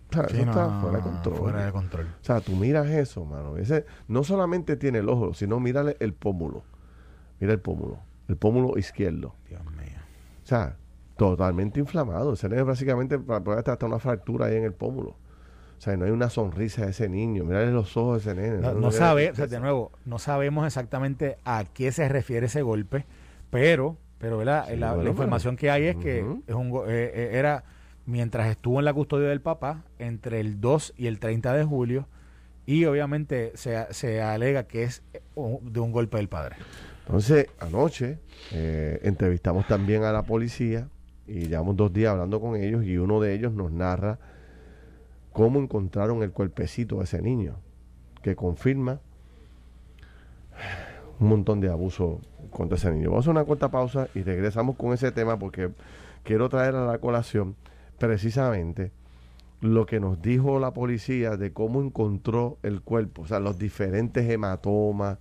[0.09, 1.35] O sea, Sí, eso no, está fuera de control.
[1.37, 2.05] fuera de control.
[2.05, 3.57] O sea, tú miras eso, mano.
[3.57, 6.63] Ese no solamente tiene el ojo, sino mírale el pómulo.
[7.39, 7.99] Mira el pómulo.
[8.27, 9.35] El pómulo izquierdo.
[9.47, 9.99] Dios mío.
[10.43, 10.77] O sea,
[11.17, 12.33] totalmente inflamado.
[12.33, 15.09] Ese nene básicamente puede estar hasta una fractura ahí en el pómulo.
[15.09, 17.43] O sea, no hay una sonrisa de ese niño.
[17.43, 18.57] Mírale los ojos de ese nene.
[18.59, 22.61] No, no sabe, o sea, de nuevo, no sabemos exactamente a qué se refiere ese
[22.61, 23.05] golpe,
[23.49, 27.65] pero, pero la, la bueno, información que hay es que es un, eh, eh, era
[28.05, 32.07] mientras estuvo en la custodia del papá entre el 2 y el 30 de julio
[32.65, 36.55] y obviamente se, se alega que es eh, de un golpe del padre.
[37.05, 38.19] Entonces, anoche
[38.51, 40.87] eh, entrevistamos también a la policía
[41.27, 44.19] y llevamos dos días hablando con ellos y uno de ellos nos narra
[45.31, 47.55] cómo encontraron el cuerpecito de ese niño,
[48.21, 49.01] que confirma
[51.19, 53.09] un montón de abuso contra ese niño.
[53.09, 55.71] Vamos a una corta pausa y regresamos con ese tema porque
[56.23, 57.55] quiero traer a la colación
[57.97, 58.91] precisamente
[59.61, 64.29] lo que nos dijo la policía de cómo encontró el cuerpo, o sea, los diferentes
[64.29, 65.19] hematomas,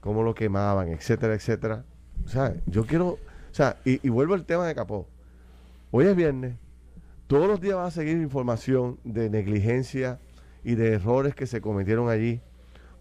[0.00, 1.84] cómo lo quemaban, etcétera, etcétera.
[2.24, 3.18] O sea, yo quiero, o
[3.52, 5.08] sea, y, vuelvo al tema de Capó.
[5.90, 6.56] Hoy es viernes,
[7.26, 10.18] todos los días va a seguir información de negligencia
[10.64, 12.40] y de errores que se cometieron allí.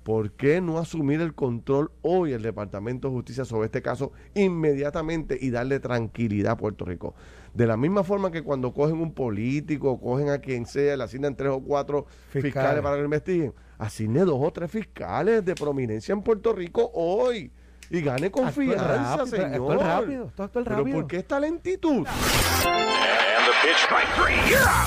[0.04, 5.38] ¿Por qué no asumir el control hoy el Departamento de Justicia sobre este caso inmediatamente
[5.40, 7.14] y darle tranquilidad a Puerto Rico?
[7.58, 11.04] De la misma forma que cuando cogen un político, o cogen a quien sea, le
[11.04, 12.82] asignan tres o cuatro fiscales, Fiscales.
[12.84, 17.52] para que lo investiguen, asigne dos o tres fiscales de prominencia en Puerto Rico hoy
[17.90, 19.48] y gane confianza, rápido, señor.
[19.72, 20.98] actúa rápido, actúa Pero rápido.
[20.98, 22.06] ¿por qué esta lentitud?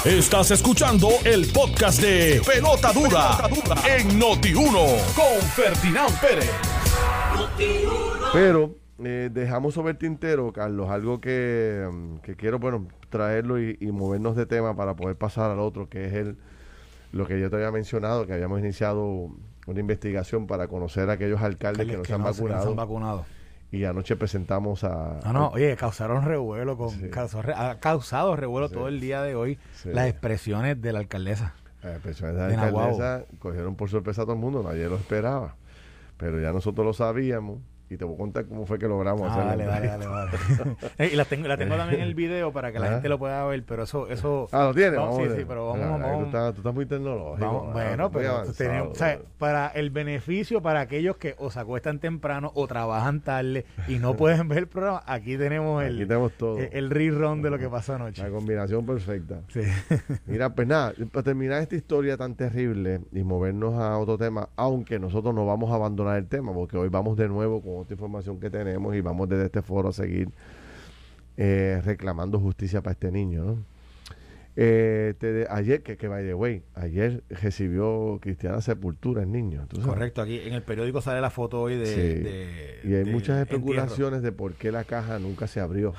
[0.05, 3.49] Estás escuchando el podcast de Pelota Dura,
[3.99, 6.51] en Noti1 con Ferdinand Pérez.
[8.33, 13.77] Pero eh, dejamos sobre el tintero, Carlos, algo que, mm, que quiero, bueno, traerlo y,
[13.81, 16.37] y movernos de tema para poder pasar al otro, que es el
[17.13, 19.31] lo que yo te había mencionado, que habíamos iniciado
[19.67, 22.71] una investigación para conocer a aquellos alcaldes que no se que se vacunado.
[22.71, 23.27] han vacunado.
[23.73, 25.19] Y anoche presentamos a...
[25.25, 27.09] No, no, oye, causaron revuelo, con, Sí.
[27.11, 28.75] causó re- ha causado revuelo Sí.
[28.75, 29.91] todo el día de hoy Sí.
[29.93, 31.55] las expresiones de la alcaldesa.
[31.83, 32.91] Eh, personas de De la Nahuabo.
[32.95, 35.57] alcaldesa cogieron por sorpresa a todo el mundo, nadie lo esperaba.
[36.17, 37.59] Pero ya nosotros lo sabíamos
[37.91, 40.31] y te voy a contar cómo fue que logramos Ah, hacer la dale, dale, dale.
[40.99, 42.91] Eh, y la tengo, la tengo también en el video para que la Ah.
[42.93, 44.49] gente lo pueda ver, pero eso, eso.
[44.53, 44.97] Ah, lo tienes.
[44.99, 47.47] Vamos, sí, sí, pero vamos, Ah, vamos, Tú estás, tú estás muy tecnológico.
[47.47, 51.99] vamos- bueno, pero tenemos, o sea, para el beneficio para aquellos que o se acuestan
[51.99, 56.33] temprano o trabajan tarde y no pueden ver el programa, aquí tenemos el, Aquí tenemos
[56.33, 56.59] todo.
[56.59, 58.23] el, el rerun de lo que pasó anoche.
[58.23, 59.41] La combinación perfecta.
[59.49, 59.61] Sí.
[60.27, 64.99] Mira, pues nada, para terminar esta historia tan terrible y movernos a otro tema, aunque
[64.99, 68.51] nosotros no vamos a abandonar el tema, porque hoy vamos de nuevo con información que
[68.51, 70.29] tenemos y vamos desde este foro a seguir
[71.37, 73.45] eh, reclamando justicia para este niño.
[73.45, 73.57] ¿no?
[74.57, 79.65] Eh, te- ayer, que, que by the way, ayer recibió Cristiana Sepultura el niño.
[79.69, 79.89] ¿tú sabes?
[79.95, 81.87] Correcto, aquí en el periódico sale la foto hoy de...
[81.87, 82.01] Sí.
[82.01, 83.59] de- Y hay de muchas entierro.
[83.61, 85.95] especulaciones de por qué la caja nunca se abrió.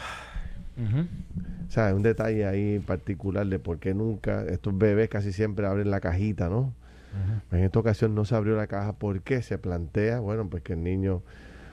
[1.68, 5.66] O sea, hay un detalle ahí particular de por qué nunca, estos bebés casi siempre
[5.68, 6.74] abren la cajita, ¿no?
[7.52, 8.94] En esta ocasión no se abrió la caja.
[8.94, 9.42] ¿Por qué?
[9.42, 11.22] Se plantea, bueno, pues que el niño,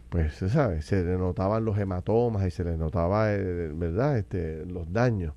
[0.08, 4.64] pues, se sabe, se le notaban los hematomas y se le notaba, eh, ¿verdad?, este,
[4.66, 5.34] los daños.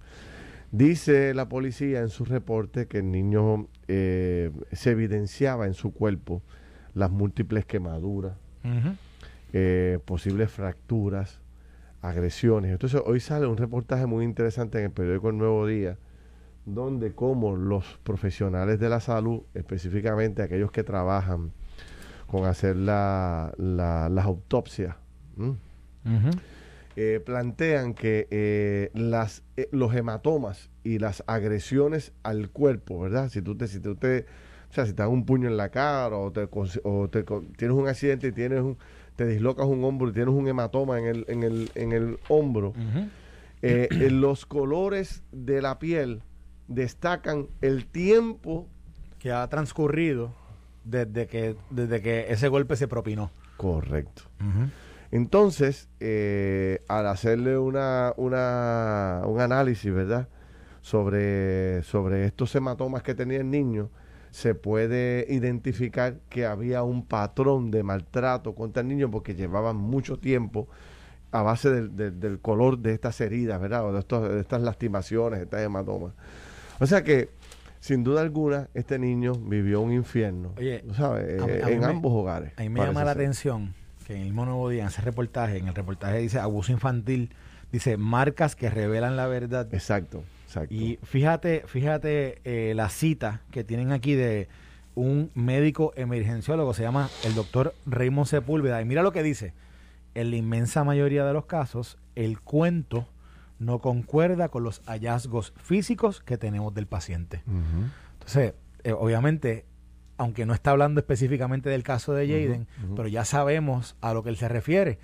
[0.71, 6.41] Dice la policía en su reporte que el niño eh, se evidenciaba en su cuerpo
[6.93, 8.37] las múltiples quemaduras,
[9.51, 11.41] eh, posibles fracturas,
[12.01, 12.71] agresiones.
[12.71, 15.97] Entonces hoy sale un reportaje muy interesante en el periódico El Nuevo Día,
[16.65, 21.51] donde como los profesionales de la salud, específicamente aquellos que trabajan
[22.31, 24.95] con hacer la- la- las autopsias,
[26.95, 33.29] eh, plantean que eh, las, eh, los hematomas y las agresiones al cuerpo, ¿verdad?
[33.29, 34.25] Si tú te, si tú te,
[34.69, 36.47] o sea, si te dan un puño en la cara o, te,
[36.83, 38.77] o te con- tienes un accidente y tienes un,
[39.15, 42.73] te dislocas un hombro y tienes un hematoma en el, en el, en el hombro,
[43.61, 46.23] eh, eh, los colores de la piel
[46.67, 48.67] destacan el tiempo
[49.19, 50.33] Que ha transcurrido
[50.83, 53.31] desde que, desde que ese golpe se propinó.
[53.57, 54.23] correcto.
[55.11, 60.29] Entonces, eh, al hacerle una, una, un análisis, ¿verdad?
[60.81, 63.89] Sobre, sobre estos hematomas que tenía el niño,
[64.31, 70.17] se puede identificar que había un patrón de maltrato contra el niño porque llevaban mucho
[70.17, 70.67] tiempo
[71.31, 73.85] a base del, del- del color de estas heridas, ¿verdad?
[73.85, 76.13] O de, estos- de estas lastimaciones, estas hematomas.
[76.79, 77.29] O sea que,
[77.81, 81.41] sin duda alguna, este niño vivió un infierno, Oye, ¿tú ¿sabes?
[81.41, 82.53] a mí- a mí en me- ambos hogares.
[82.57, 83.73] A mí me llama la atención
[84.07, 87.33] que en el mismo Nuevo Día, en ese reportaje, en el reportaje dice abuso infantil,
[87.73, 89.67] dice marcas que revelan la verdad.
[89.73, 90.73] Exacto, exacto.
[90.73, 94.47] Y fíjate, fíjate eh, la cita que tienen aquí de
[94.95, 98.81] un médico emergenciólogo, se llama el doctor Raymond Sepúlveda.
[98.81, 99.53] Y mira lo que dice.
[100.13, 103.07] En la inmensa mayoría de los casos, el cuento
[103.61, 107.43] no concuerda con los hallazgos físicos que tenemos del paciente.
[108.13, 109.65] Entonces, eh, obviamente,
[110.17, 114.29] aunque no está hablando específicamente del caso de Jaden, pero ya sabemos a lo que
[114.29, 114.97] él se refiere.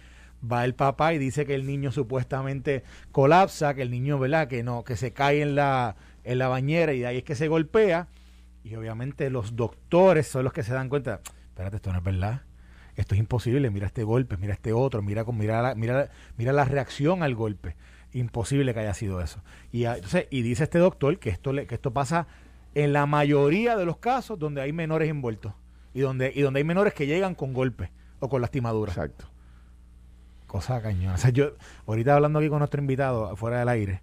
[0.44, 4.48] Va el papá y dice que el niño supuestamente colapsa, que el niño, ¿verdad?
[4.48, 7.36] Que no, que se cae en la, en la bañera y de ahí es que
[7.36, 8.08] se golpea.
[8.64, 12.42] Y obviamente los doctores son los que se dan cuenta, espérate, esto no es verdad.
[12.96, 16.66] Esto es imposible, mira este golpe, mira este otro, mira mira la, mira, mira la
[16.66, 17.76] reacción al golpe.
[18.20, 19.42] Imposible que haya sido eso.
[19.72, 22.28] Y ah, entonces, y dice este doctor que esto le, que esto pasa
[22.76, 25.54] en la mayoría de los casos donde hay menores envueltos
[25.94, 28.96] y donde y donde hay menores que llegan con golpes o con lastimaduras.
[28.98, 29.26] Exacto.
[30.48, 31.16] Cosa cañona.
[31.16, 31.52] O sea, yo
[31.86, 34.02] ahorita hablando aquí con nuestro invitado fuera del aire,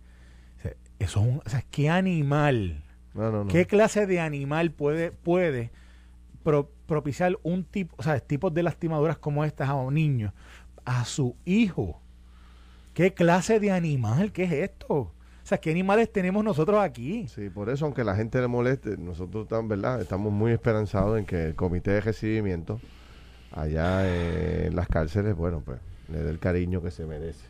[0.59, 3.51] o sea, eso es un, o sea, qué animal, No, no, no.
[3.51, 5.71] qué clase de animal puede puede
[6.43, 10.35] pro- propiciar un tipo, o sea, tipos de lastimaduras como estas a un niño,
[10.85, 12.01] a su hijo.
[12.95, 14.33] ¿Qué clase de animal?
[14.33, 14.95] ¿Qué es esto?
[14.95, 15.13] O
[15.47, 17.27] sea, ¿qué animales tenemos nosotros aquí?
[17.29, 20.01] Sí, por eso, aunque la gente le moleste, nosotros estamos, ¿verdad?
[20.01, 22.81] estamos muy esperanzados en que el comité de recibimiento
[23.53, 25.79] allá eh, en las cárceles, bueno, pues
[26.09, 27.45] le dé el cariño que se merece.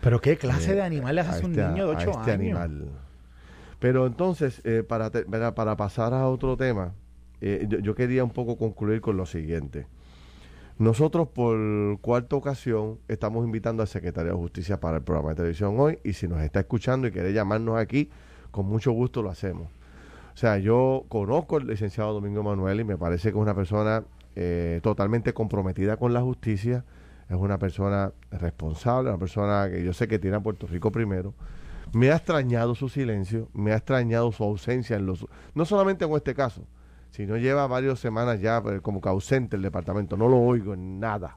[0.00, 2.10] Pero qué clase eh, de animal le haces a un este- niño de a 8
[2.10, 2.34] este años.
[2.58, 2.88] animal.
[3.78, 6.94] Pero entonces, eh, para, te- para pasar a otro tema,
[7.40, 9.86] eh, yo, yo quería un poco concluir con lo siguiente.
[10.80, 15.78] Nosotros por cuarta ocasión estamos invitando al secretario de Justicia para el programa de televisión
[15.78, 18.08] hoy y si nos está escuchando y quiere llamarnos aquí,
[18.50, 19.68] con mucho gusto lo hacemos.
[20.32, 24.04] O sea, yo conozco al licenciado Domingo Manuel y me parece que es una persona
[24.36, 26.86] eh, totalmente comprometida con la justicia,
[27.28, 31.34] es una persona responsable, una persona que yo sé que tiene a Puerto Rico primero.
[31.92, 36.12] Me ha extrañado su silencio, me ha extrañado su ausencia en los no solamente en
[36.12, 36.62] este caso,
[37.10, 41.00] sino lleva varias semanas ya eh, como que ausente el departamento, no lo oigo en
[41.00, 41.36] nada.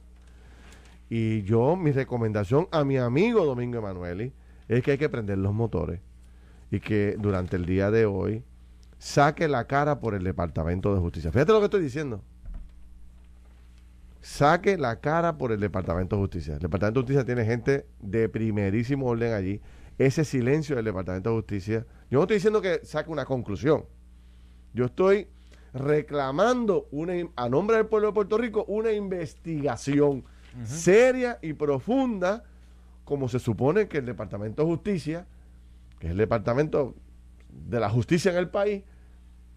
[1.10, 4.34] Y yo, mi recomendación a mi amigo Domingo Emanueli
[4.68, 6.00] es que hay que prender los motores
[6.72, 8.44] y que durante el día de hoy
[8.98, 11.32] saque la cara por el Departamento de Justicia.
[11.32, 12.24] Fíjate lo que estoy diciendo.
[14.22, 16.54] Saque la cara por el Departamento de Justicia.
[16.54, 19.62] El Departamento de Justicia tiene gente de primerísimo orden allí.
[19.98, 21.86] Ese silencio del Departamento de Justicia.
[22.10, 23.86] Yo no estoy diciendo que saque una conclusión.
[24.74, 25.28] Yo estoy
[25.74, 30.24] reclamando una, a nombre del pueblo de Puerto Rico una investigación
[30.64, 32.44] seria y profunda,
[33.06, 35.26] como se supone que el Departamento de Justicia,
[36.00, 36.96] que es el Departamento
[37.50, 38.84] de la Justicia en el país,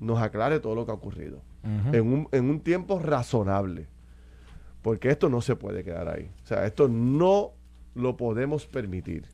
[0.01, 1.43] nos aclare todo lo que ha ocurrido
[1.93, 3.89] en, un, en un tiempo razonable.
[4.81, 6.31] Porque esto no se puede quedar ahí.
[6.45, 7.53] O sea, esto no
[7.95, 9.27] lo podemos permitir.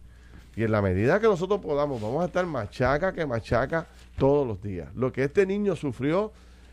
[0.56, 4.62] Y en la medida que nosotros podamos, vamos a estar machaca que machaca todos los
[4.62, 4.88] días.
[4.94, 6.32] Lo que este niño sufrió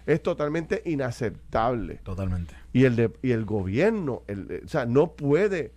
[0.10, 2.00] es totalmente inaceptable.
[2.04, 2.56] Totalmente.
[2.74, 5.72] Y el, de, y el gobierno, el, o sea, no puede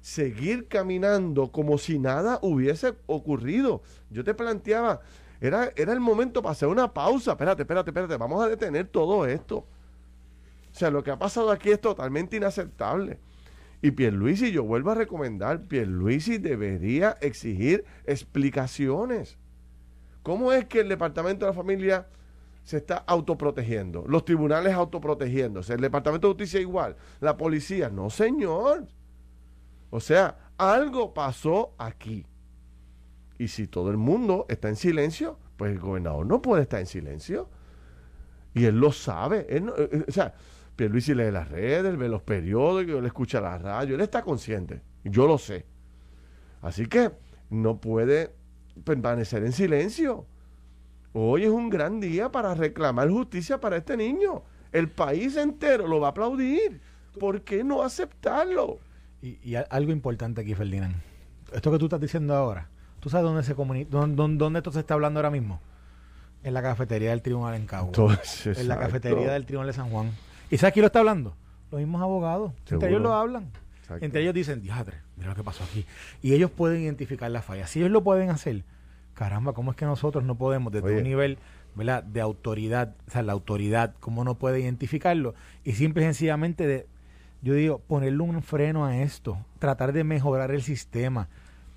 [0.00, 3.82] seguir caminando como si nada hubiese ocurrido.
[4.08, 5.02] Yo te planteaba,
[5.38, 7.32] era, era el momento para hacer una pausa.
[7.32, 9.56] Espérate, espérate, espérate, vamos a detener todo esto.
[9.58, 9.66] O
[10.76, 13.18] sea, lo que ha pasado aquí es totalmente inaceptable.
[13.82, 19.36] Y Pierluisi, yo vuelvo a recomendar, Pierluisi debería exigir explicaciones.
[20.22, 22.06] ¿Cómo es que el Departamento de la Familia
[22.64, 24.04] se está autoprotegiendo?
[24.08, 28.88] Los tribunales autoprotegiéndose, el Departamento de Justicia igual, la policía, no señor.
[29.90, 32.26] O sea, algo pasó aquí.
[33.38, 36.86] Y si todo el mundo está en silencio, pues el gobernador no puede estar en
[36.86, 37.48] silencio.
[38.54, 39.46] Y él lo sabe.
[39.48, 40.34] Él no, eh, eh, o sea,
[40.76, 44.82] Pierluisi lee las redes, ve los periódicos, él escucha la radio, él está consciente.
[45.04, 45.66] Yo lo sé.
[46.62, 47.12] Así que
[47.50, 48.34] no puede
[48.84, 50.26] permanecer en silencio.
[51.16, 54.42] Hoy es un gran día para reclamar justicia para este niño.
[54.72, 56.80] El país entero lo va a aplaudir.
[57.20, 58.80] ¿Por qué no aceptarlo?
[59.22, 60.96] Y, algo importante aquí, Ferdinand.
[61.52, 64.80] Esto que tú estás diciendo ahora, ¿tú sabes dónde se comunica, dónde, dónde, esto se
[64.80, 65.60] está hablando ahora mismo?
[66.42, 67.92] En la cafetería del Tribunal en Cabo.
[68.44, 70.10] en la cafetería del Tribunal de San Juan.
[70.50, 71.36] ¿Y sabes quién lo está hablando?
[71.70, 72.52] Los mismos abogados.
[72.68, 73.52] Entre ellos lo hablan.
[74.00, 75.86] Entre ellos dicen, diadre, mira lo que pasó aquí.
[76.22, 77.68] Y ellos pueden identificar la falla.
[77.68, 78.64] Si ellos lo pueden hacer,
[79.14, 81.38] caramba, ¿cómo es que nosotros no podemos, desde un nivel
[81.74, 82.02] ¿verdad?
[82.02, 85.34] de autoridad, o sea, la autoridad, cómo no puede identificarlo?
[85.64, 86.86] Y simple y sencillamente, de,
[87.42, 91.28] yo digo, ponerle un freno a esto, tratar de mejorar el sistema.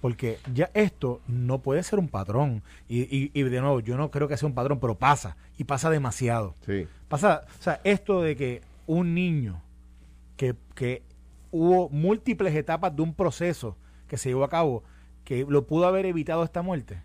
[0.02, 2.62] Porque ya esto no puede ser un patrón.
[2.88, 5.36] Y, y, y, de nuevo, yo no creo que sea un patrón, pero pasa.
[5.58, 6.54] Y pasa demasiado.
[6.66, 6.88] Sí.
[7.08, 9.60] Pasa, o sea, esto de que un niño
[10.36, 11.02] que, que
[11.52, 13.76] hubo múltiples etapas de un proceso
[14.08, 14.84] que se llevó a cabo
[15.24, 17.02] que lo pudo haber evitado esta muerte.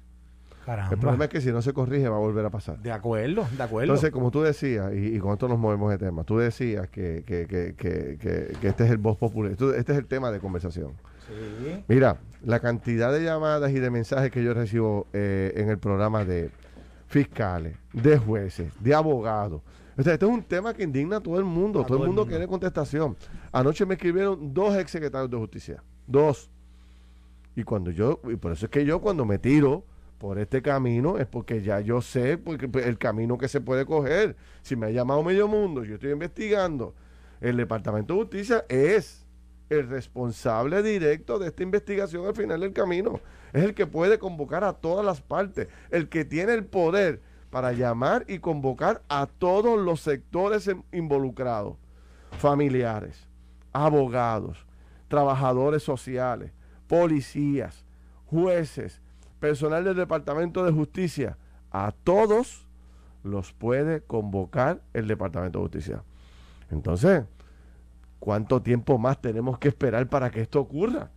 [0.66, 2.79] El problema es que si no se corrige va a volver a pasar.
[2.79, 3.92] De acuerdo, de acuerdo.
[3.92, 7.46] Entonces, como tú decías, y, con esto nos movemos de tema, tú decías que, que,
[7.46, 10.92] que, que, este es el voz popular, este es el tema de conversación.
[11.27, 11.85] Sí.
[11.88, 16.25] Mira, la cantidad de llamadas y de mensajes que yo recibo eh, en el programa
[16.25, 16.51] de
[17.09, 19.62] fiscales, de jueces, de abogados.
[19.96, 21.85] O sea, este es un tema que indigna a todo el mundo.
[21.85, 23.16] todo, el mundo, quiere contestación.
[23.51, 25.83] Anoche me escribieron dos exsecretarios de justicia.
[26.07, 26.51] Dos.
[27.55, 29.85] Y cuando yo, y por eso es que yo cuando me tiro
[30.22, 33.85] por este camino es porque ya yo sé porque pues, el camino que se puede
[33.85, 34.37] coger.
[34.62, 36.94] Si me ha llamado medio mundo, yo estoy investigando.
[37.40, 39.26] El Departamento de Justicia es
[39.68, 43.18] el responsable directo de esta investigación al final del camino.
[43.52, 47.72] Es el que puede convocar a todas las partes, el que tiene el poder para
[47.72, 51.78] llamar y convocar a todos los sectores involucrados,
[52.38, 53.26] familiares,
[53.72, 54.68] abogados,
[55.08, 56.52] trabajadores sociales,
[56.87, 57.85] policías,
[58.26, 59.01] jueces,
[59.42, 61.37] personal del Departamento de Justicia,
[61.72, 62.64] a todos
[63.24, 66.05] los puede convocar el Departamento de Justicia.
[66.70, 67.24] Entonces,
[68.20, 71.11] ¿cuánto tiempo más tenemos que esperar para que esto ocurra?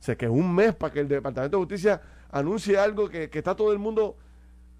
[0.00, 3.38] O sea, que un mes para que el Departamento de Justicia anuncie algo que, que
[3.38, 4.16] está todo el mundo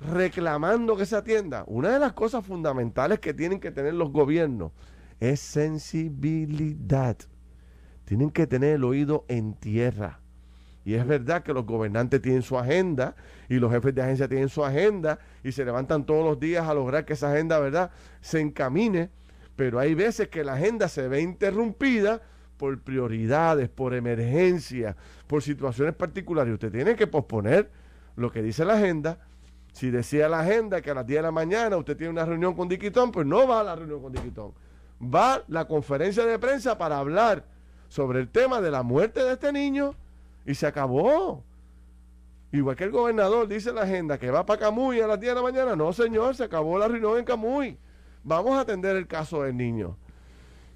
[0.01, 1.65] reclamando que se atienda.
[1.67, 4.73] Una de las cosas fundamentales que tienen que tener los gobiernos
[5.21, 7.19] es sensibilidad.
[8.07, 10.21] Tienen que tener el oído en tierra.
[10.87, 13.17] Y es verdad que los gobernantes tienen su agenda
[13.49, 16.75] y los jefes de agencia tienen su agenda y se levantan todos los días a
[16.75, 19.11] lograr que esa agenda, ¿verdad?, se encamine.
[19.57, 22.23] Pero hay veces que la agenda se ve interrumpida
[22.57, 24.95] por prioridades, por emergencias,
[25.27, 26.55] por situaciones particulares.
[26.55, 27.69] Usted tiene que posponer
[28.15, 29.19] lo que dice la agenda
[29.73, 32.55] si decía la agenda que a las 10 de la mañana usted tiene una reunión
[32.55, 34.53] con Diquitón, pues no va a la reunión con Diquitón.
[35.03, 37.45] Va a la conferencia de prensa para hablar
[37.89, 39.97] sobre el tema de la muerte de este niño
[40.47, 41.45] y se acabó.
[42.53, 45.35] Igual que el gobernador dice la agenda que va para Camuy a las 10 de
[45.35, 45.77] la mañana.
[45.77, 47.79] No, señor, se acabó la reunión en Camuy.
[48.23, 49.99] Vamos a atender el caso del niño.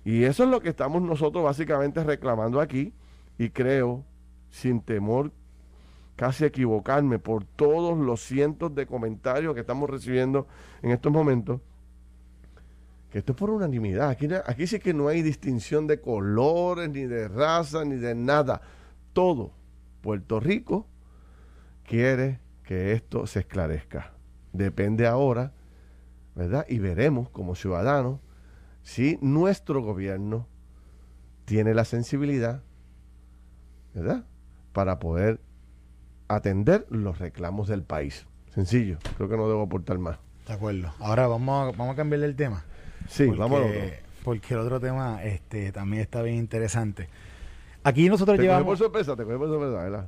[0.04, 2.92] Y eso es lo que estamos nosotros básicamente reclamando aquí.
[3.38, 4.04] Y creo,
[4.50, 5.33] sin temor
[6.16, 10.47] casi equivocarme por todos los cientos de comentarios que estamos recibiendo
[10.82, 11.62] en estos momentos,
[13.11, 14.11] que esto es por unanimidad.
[14.11, 18.61] Aquí, aquí sí que no hay distinción de colores, ni de raza, ni de nada.
[19.14, 19.53] Todo
[20.01, 20.86] Puerto Rico
[21.84, 24.12] quiere que esto se esclarezca.
[24.53, 25.53] Depende ahora,
[26.34, 26.66] ¿verdad?
[26.68, 28.20] Y veremos como ciudadanos
[28.82, 30.46] si nuestro gobierno
[31.44, 32.62] tiene la sensibilidad,
[33.94, 34.24] ¿verdad?
[34.72, 35.40] Para poder
[36.28, 38.26] atender los reclamos del país.
[38.55, 40.18] Sencillo, creo que no debo aportar más.
[40.46, 40.92] De acuerdo.
[41.01, 42.64] Ahora vamos a, vamos a cambiar el tema.
[43.09, 43.62] Sí, vamos
[44.24, 47.09] Porque el otro tema este, también está bien interesante.
[47.83, 48.66] Aquí nosotros te llevamos...
[48.66, 50.07] por sorpresa, te por sorpresa, ¿verdad?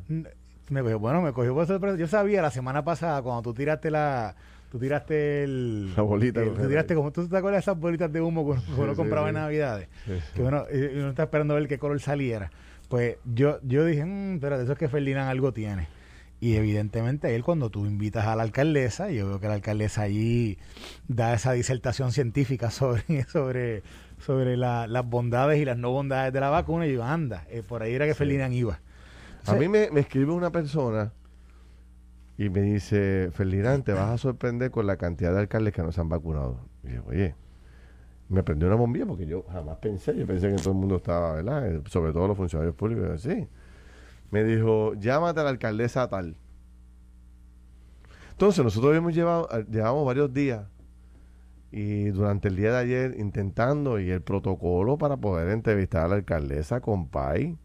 [0.68, 1.96] Me cogió, bueno, me cogió por sorpresa.
[1.96, 4.34] Yo sabía la semana pasada cuando tú tiraste la
[4.70, 8.10] tú tiraste el La bolita el- tú tiraste como tú te acuerdas de esas bolitas
[8.10, 9.40] de humo que uno- que uno sí, compraba en sí.
[9.40, 9.88] Navidades.
[10.06, 10.22] Sí, sí.
[10.34, 12.50] Que bueno, y uno está esperando a ver qué color saliera.
[12.88, 15.88] Pues yo yo dije, mmm, pero de eso es que Ferdinand algo tiene.
[16.40, 20.58] Y evidentemente él cuando tú invitas a la alcaldesa, yo veo que la alcaldesa allí
[21.06, 23.82] da esa disertación científica sobre sobre
[24.22, 27.62] sobre la- las bondades y las no bondades de la vacuna, y yo, anda, eh,
[27.66, 28.80] por ahí era que Ferdinand iba.
[29.46, 31.12] A mí me, me escribe una persona
[32.38, 35.90] y me dice, Ferdinand, te vas a sorprender con la cantidad de alcaldes que no
[35.92, 36.60] se han vacunado.
[36.84, 37.34] Y yo, oye,
[38.28, 41.34] me prendió una bombilla porque yo jamás pensé, yo pensé que todo el mundo estaba,
[41.34, 41.66] ¿verdad?
[41.70, 43.48] Eh, Sobre todo los funcionarios públicos, y yo, sí.
[44.30, 46.36] Me dijo, llámate a la alcaldesa tal.
[48.30, 50.62] Entonces, nosotros hemos llevado, eh, llevamos varios días
[51.72, 56.14] y durante el día de ayer intentando y el protocolo para poder entrevistar a la
[56.16, 57.56] alcaldesa Compay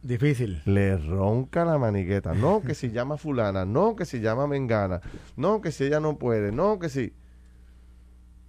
[0.00, 0.62] Difícil.
[0.64, 2.34] le ronca la maniqueta.
[2.34, 5.00] No, que si llama fulana, no, que si llama mengana,
[5.36, 7.12] no, que si ella no puede, no, que si...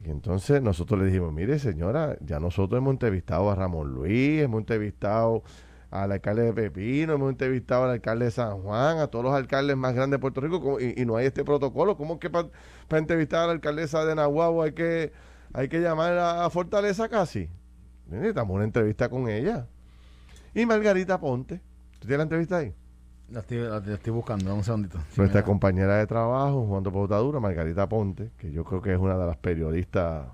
[0.04, 4.60] Y entonces nosotros le dijimos, mire señora, ya nosotros hemos entrevistado a Ramón Luis, hemos
[4.60, 5.42] entrevistado
[5.92, 9.78] al alcalde de Pepino, hemos entrevistado al alcalde de San Juan, a todos los alcaldes
[9.78, 11.96] más grandes de Puerto Rico, ¿cómo- y, y no hay este protocolo.
[11.98, 12.50] ¿Cómo es que para
[12.92, 15.14] entrevistar a la alcaldesa de Nahuatl hay que,
[15.54, 17.50] hay que llamar a, a Fortaleza casi?
[18.08, 19.68] Necesitamos una entrevista con ella.
[20.54, 21.62] Y Margarita Ponte.
[22.00, 22.74] ¿Tú tienes la entrevista ahí?
[23.30, 25.00] La estoy, la estoy buscando, un segundito.
[25.18, 29.26] Nuestra compañera de trabajo, Juan Pautadura, Margarita Ponte, que yo creo que es una de
[29.26, 30.28] las periodistas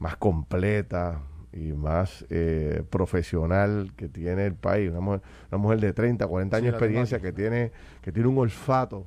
[0.00, 1.18] más completas
[1.52, 4.90] y más eh, profesional que tiene el país.
[4.90, 7.72] Una mujer, una mujer de 30, 40 Sí, años de experiencia que tiene,
[8.02, 9.06] que tiene un olfato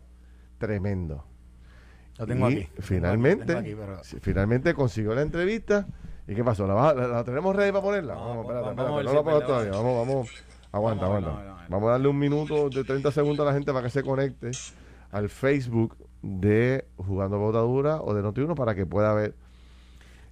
[0.57, 1.23] tremendo.
[2.17, 2.67] Lo tengo y aquí.
[2.79, 5.87] Finalmente, aquí, tengo aquí, pero- sí, finalmente consiguió la entrevista.
[6.27, 6.67] ¿Y qué pasó?
[6.67, 8.13] ¿La, tenemos ready para ponerla?
[8.13, 9.47] No, vamos, vamos- espérate, vamos espérate, si no la verdad.
[9.47, 9.71] todavía.
[9.71, 10.29] Vamos, vamos.
[10.71, 11.43] Aguanta, Vamos aguanta.
[11.43, 11.67] vamos a.
[11.69, 14.51] Vamos darle un minuto de 30 segundos a la gente para que se conecte
[15.11, 19.35] al Facebook de Jugando Botadura o de Noti1 para que pueda ver.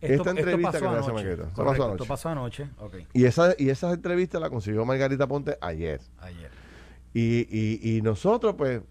[0.01, 1.13] Esta entrevista pasó que le hace anoche.
[1.25, 1.43] Maqueta.
[1.49, 1.93] Esto Correcto, pasó anoche.
[2.03, 2.69] Esto pasó anoche.
[2.79, 5.99] Ok, Y esa, y esa entrevista la consiguió Margarita Ponte ayer.
[6.19, 6.51] ayer.
[7.13, 8.81] Y, y, y nosotros, pues,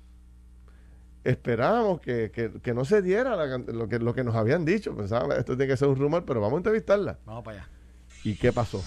[1.25, 4.95] esperábamos que, que, que no se diera la lo, que, lo que nos habían dicho.
[4.97, 7.19] Pensábamos, esto tiene que ser un rumor, pero vamos a entrevistarla.
[7.25, 7.69] Vamos para allá.
[8.25, 8.83] ¿Y qué pasó?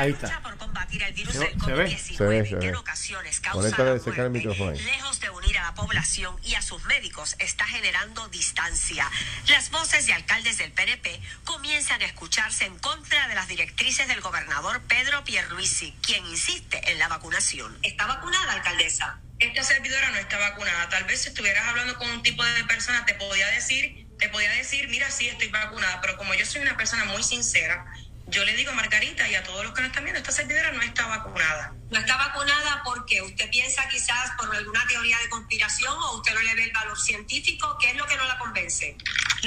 [0.00, 0.42] Ahí lucha está.
[0.42, 1.84] por combatir el virus Se- del se ve.
[1.86, 4.78] COVID-19 Se ve, se que en ocasiones causa la muerte, micrófono ahí.
[4.80, 9.08] lejos de unir a la población y a sus médicos, está generando distancia.
[9.48, 14.20] Las voces de alcaldes del PNP comienzan a escucharse en contra de las directrices del
[14.20, 17.78] gobernador Pedro Pierluisi, quien insiste en la vacunación.
[17.82, 19.20] ¿Está vacunada, alcaldesa?
[19.40, 20.88] esta servidora no está vacunada.
[20.90, 24.50] Tal vez si estuvieras hablando con un tipo de persona te podía decir, te podía
[24.50, 27.86] decir, mira, sí estoy vacunada, pero como yo soy una persona muy sincera,
[28.30, 30.72] yo le digo a Margarita y a todos los que nos están viendo, esta servidora
[30.72, 31.74] no está vacunada.
[31.90, 36.40] ¿No está vacunada porque usted piensa quizás por alguna teoría de conspiración o usted no
[36.40, 37.76] le ve el valor científico?
[37.80, 38.96] ¿Qué es lo que no la convence?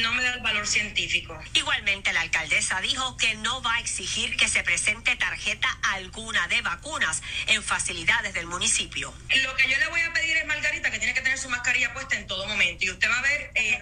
[0.01, 1.39] No me da el valor científico.
[1.53, 6.61] Igualmente, la alcaldesa dijo que no va a exigir que se presente tarjeta alguna de
[6.61, 9.13] vacunas en facilidades del municipio.
[9.43, 11.93] Lo que yo le voy a pedir es Margarita que tiene que tener su mascarilla
[11.93, 13.81] puesta en todo momento y usted va a ver eh.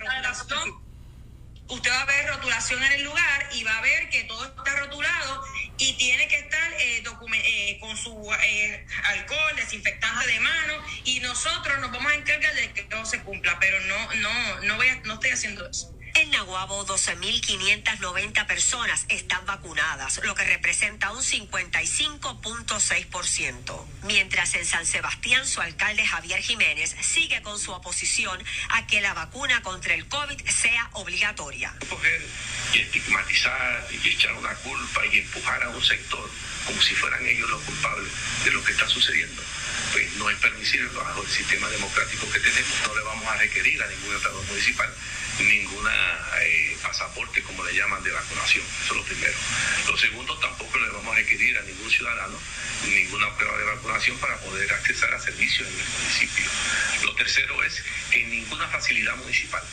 [1.68, 4.76] Usted va a ver rotulación en el lugar y va a ver que todo está
[4.76, 5.42] rotulado
[5.78, 7.04] y tiene que estar eh,
[7.46, 10.74] eh, con su eh, alcohol, desinfectante de mano
[11.06, 14.76] y nosotros nos vamos a encargar de que todo se cumpla, pero no, no, no
[14.78, 15.88] voy a- no estoy haciendo eso.
[16.32, 23.86] Nahuabo, 12.590 personas están vacunadas, lo que representa un 55.6%.
[24.04, 29.14] Mientras en San Sebastián su alcalde Javier Jiménez sigue con su oposición a que la
[29.14, 31.74] vacuna contra el COVID sea obligatoria.
[31.90, 32.22] coger
[32.74, 36.30] y estigmatizar y echar una culpa y empujar a un sector
[36.66, 38.12] como si fueran ellos los culpables
[38.46, 39.42] de lo que está sucediendo,
[39.92, 42.72] pues no es permisible bajo el sistema democrático que tenemos.
[42.88, 44.90] No le vamos a requerir a ningún estado municipal
[45.40, 45.92] ninguna
[46.42, 48.64] eh, pasaporte, como le llaman, de vacunación.
[48.84, 49.38] Eso es lo primero.
[49.88, 52.38] Lo segundo, tampoco le vamos a requerir a ningún ciudadano
[52.88, 56.46] ninguna prueba de vacunación para poder acceder a servicios en el municipio.
[57.04, 59.64] Lo tercero es que en ninguna facilidad municipal,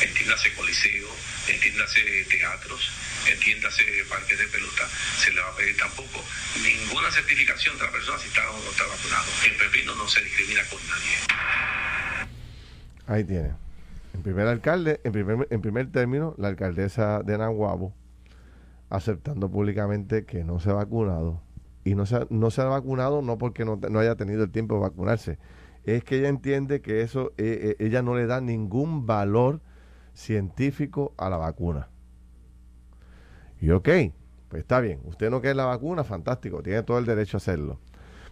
[0.00, 1.16] entiéndase coliseo,
[1.48, 2.90] entiéndase teatros,
[3.30, 6.20] entiéndase parques de pelota, se le va a pedir tampoco
[6.62, 9.28] ninguna certificación de la persona si está o no está vacunado.
[9.46, 12.26] En Pepino no se discrimina con nadie.
[13.06, 13.52] Ahí tiene.
[14.14, 17.94] En primer alcalde, en primer, en primer término, la alcaldesa de Nahuabo
[18.90, 21.40] aceptando públicamente que no se ha vacunado.
[21.84, 24.50] Y no se, ha- no se ha vacunado no porque no, no haya tenido el
[24.50, 25.38] tiempo de vacunarse.
[25.84, 29.60] Es que ella entiende que eso, eh, eh, ella no le da ningún valor
[30.14, 31.88] científico a la vacuna.
[33.62, 33.88] Y ok,
[34.48, 35.00] pues está bien.
[35.04, 37.78] Usted no quiere la vacuna, fantástico, tiene todo el derecho a hacerlo.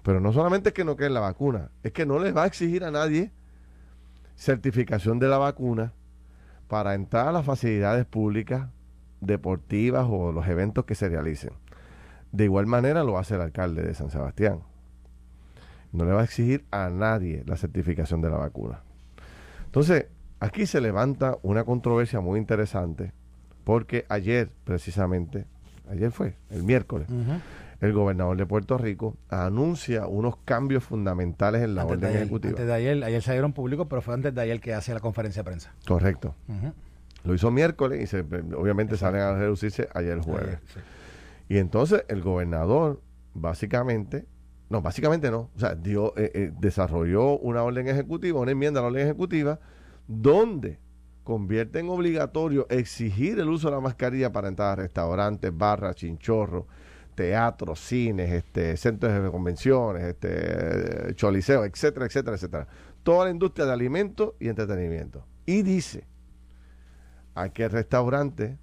[0.03, 2.47] Pero no solamente es que no creen la vacuna, es que no les va a
[2.47, 3.31] exigir a nadie
[4.35, 5.93] certificación de la vacuna
[6.66, 8.70] para entrar a las facilidades públicas,
[9.20, 11.53] deportivas o los eventos que se realicen.
[12.33, 14.62] De igual manera lo hace el alcalde de San Sebastián.
[15.93, 18.83] No le va a exigir a nadie la certificación de la vacuna.
[19.66, 20.07] Entonces,
[20.41, 23.12] aquí se levanta una controversia muy interesante
[23.71, 25.47] porque ayer, precisamente,
[25.89, 27.07] ayer fue, el miércoles,
[27.81, 32.51] el gobernador de Puerto Rico anuncia unos cambios fundamentales en la orden ejecutiva.
[32.51, 34.99] Antes de ayer, ayer se dieron públicos, pero fue antes de ayer que hace la
[34.99, 35.73] conferencia de prensa.
[35.87, 36.35] Correcto.
[37.23, 38.23] Lo hizo miércoles y se,
[38.57, 40.59] obviamente salen a reducirse ayer jueves.
[41.49, 43.01] Y entonces el gobernador,
[43.35, 44.27] básicamente,
[44.68, 48.83] no, básicamente no, o sea, dio, eh, eh, desarrolló una orden ejecutiva, una enmienda a
[48.83, 49.61] la orden ejecutiva,
[50.09, 50.81] donde
[51.25, 56.64] convierte en obligatorio exigir el uso de la mascarilla para entrar a restaurantes, barras, chinchorros,
[57.14, 62.68] teatros, cines, este, centros de convenciones, este, choliseos, etcétera, etcétera, etcétera.
[63.03, 65.27] Toda la industria de alimentos y entretenimiento.
[65.47, 66.07] Y dice
[67.35, 68.59] a que el restaurante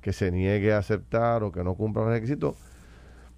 [0.00, 2.56] que se niegue a aceptar o que no cumpla los requisitos,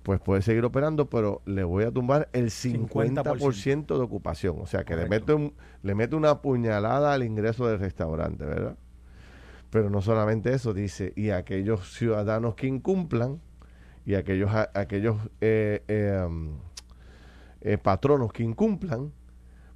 [0.07, 4.55] pues puede seguir operando, pero le voy a tumbar el 50%, de ocupación.
[4.61, 5.53] O sea, que le mete,
[5.83, 8.77] le una puñalada al ingreso del restaurante, ¿verdad?
[9.69, 13.41] Pero no solamente eso, dice, y aquellos ciudadanos que incumplan,
[14.05, 16.53] y aquellos, aquellos eh, eh, um,
[17.61, 19.13] eh, patronos que incumplan,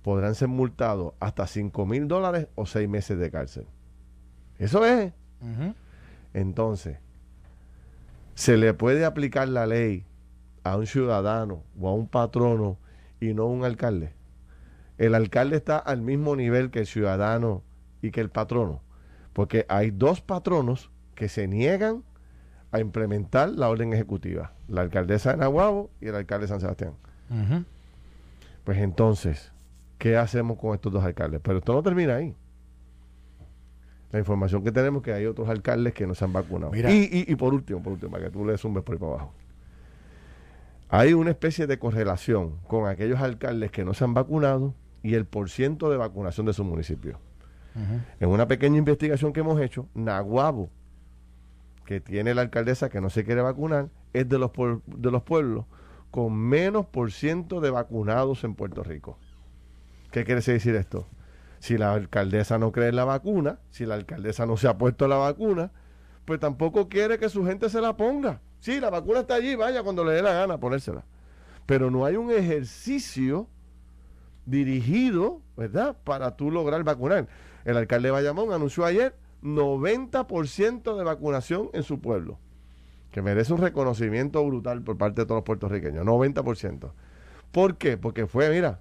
[0.01, 3.67] podrán ser multados hasta 5 mil dólares o 6 meses de cárcel.
[4.61, 5.13] Eso es.
[6.35, 6.99] Entonces,
[8.37, 10.07] se le puede aplicar la ley
[10.65, 12.79] a un ciudadano o a un patrono
[13.21, 14.13] y no a un alcalde.
[14.99, 17.63] El alcalde está al mismo nivel que el ciudadano
[18.03, 18.83] y que el patrono,
[19.33, 22.03] porque hay dos patronos que se niegan
[22.73, 26.95] a implementar la orden ejecutiva, la alcaldesa de Nahuabo y el alcalde de San Sebastián.
[28.65, 29.53] Pues entonces,
[29.99, 31.41] ¿qué hacemos con estos dos alcaldes?
[31.43, 32.37] Pero esto no termina ahí.
[34.13, 36.73] La información que tenemos es que hay otros alcaldes que no se han vacunado.
[36.75, 39.33] Y, y, por último, por último, para que tú le zumbes por ahí para abajo.
[40.91, 45.25] Hay una especie de correlación con aquellos alcaldes que no se han vacunado y el
[45.25, 47.21] porciento de vacunación de su municipio.
[48.19, 50.69] En una pequeña investigación que hemos hecho, Naguabo,
[51.87, 54.51] que tiene la alcaldesa que no se quiere vacunar, es de los,
[54.87, 55.67] de los pueblos
[56.11, 59.17] con menos por ciento de vacunados en Puerto Rico.
[60.11, 61.07] ¿Qué quiere decir esto?
[61.61, 65.07] Si la alcaldesa no cree en la vacuna, si la alcaldesa no se ha puesto
[65.07, 65.71] la vacuna,
[66.25, 68.41] pues tampoco quiere que su gente se la ponga.
[68.61, 71.05] Sí, la vacuna está allí, vaya cuando le dé la gana ponérsela.
[71.67, 73.49] Pero no hay un ejercicio
[74.45, 77.29] dirigido, ¿verdad?, para tú lograr vacunar.
[77.65, 82.39] El alcalde de Bayamón anunció ayer 90% de vacunación en su pueblo,
[83.11, 86.93] que merece un reconocimiento brutal por parte de todos los puertorriqueños, 90%.
[87.53, 87.97] ¿Por qué?
[87.97, 88.81] Porque fue, mira,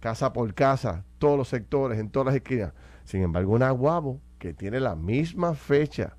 [0.00, 2.72] casa por casa, todos los sectores, en todas las esquinas.
[3.04, 6.17] Sin embargo, un aguabo que tiene la misma fecha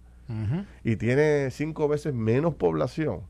[0.84, 3.21] y tiene cinco veces menos población,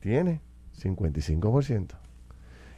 [0.00, 0.40] tiene
[0.80, 1.88] 55%.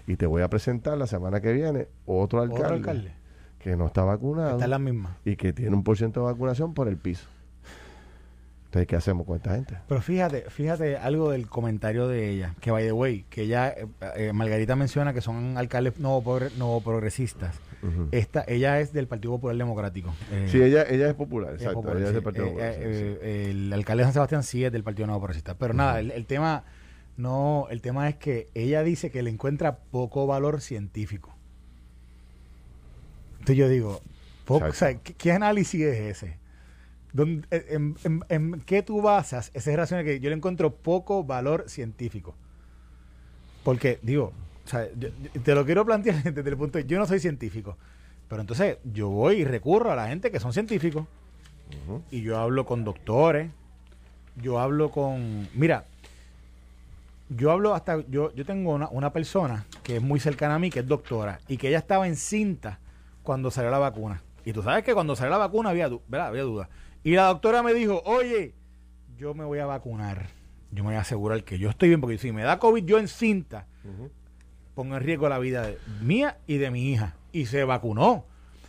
[0.07, 3.13] Y te voy a presentar la semana que viene otro alcalde,
[3.59, 5.17] que no está vacunado está la misma.
[5.25, 7.29] y que tiene un por ciento de vacunación por el piso.
[8.75, 9.79] Entonces, ¿qué hacemos con esta gente?
[9.87, 13.87] Pero fíjate, fíjate algo del comentario de ella, que by the way, que ella, eh,
[14.17, 16.21] eh, Margarita menciona que son alcaldes no,
[16.85, 17.55] progresistas.
[18.11, 20.13] Esta, ella es del Partido Popular Democrático.
[20.33, 21.97] Eh, sí, ella, ella es popular, exacto.
[21.97, 22.73] ella es del Partido Popular.
[22.73, 25.55] El alcalde de San Sebastián sí es del Partido Nuevo Progresista.
[25.55, 26.65] Pero nada, el, tema
[27.17, 31.33] no, el tema es que ella dice que le encuentra poco valor científico.
[33.35, 34.01] Entonces yo digo,
[35.17, 36.44] ¿qué, análisis es ese?
[37.17, 42.35] En, qué tú basas esa relación que yo le encuentro poco valor científico?
[43.63, 44.33] Porque, digo,
[45.43, 47.77] te lo quiero plantear desde el punto de yo no soy científico,
[48.29, 51.07] pero entonces yo voy y recurro a la gente que son científicos
[52.11, 53.51] y yo hablo con doctores,
[54.37, 55.85] yo hablo con, mira,
[57.29, 60.71] yo hablo hasta, yo, yo tengo una, una persona que es muy cercana a mí,
[60.71, 62.79] que es doctora, y que ella estaba encinta
[63.23, 64.23] cuando salió la vacuna.
[64.45, 66.69] Y tú sabes que cuando salió la vacuna había, había duda.
[67.05, 68.55] Y la doctora me dijo, oye,
[69.19, 70.27] yo me voy a vacunar.
[70.71, 72.99] Yo me voy a asegurar que yo estoy bien, porque si me da COVID yo
[72.99, 73.67] en cinta,
[74.75, 77.15] pongo en riesgo la vida mía y de mi hija.
[77.31, 78.25] Y se vacunó.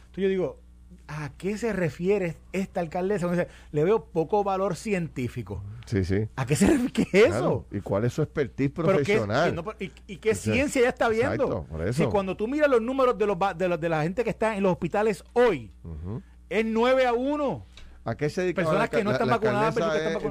[0.07, 0.59] Entonces yo digo,
[1.07, 3.47] ¿a qué se refiere esta alcaldesa?
[3.71, 5.63] Le veo poco valor científico.
[5.85, 6.27] Sí, sí.
[6.35, 6.91] ¿A qué se refiere?
[6.91, 7.65] ¿Qué es eso?
[7.71, 9.63] ¿Y cuál es su expertise profesional?
[9.79, 11.65] y, qué ciencia ya está viendo?
[11.93, 14.63] Si cuando tú miras los números de, los, de, de la gente que está en
[14.63, 15.71] los hospitales hoy,
[16.49, 17.65] es 9 a 1.
[18.05, 19.75] ¿A qué se dedica Personas que no están vacunadas,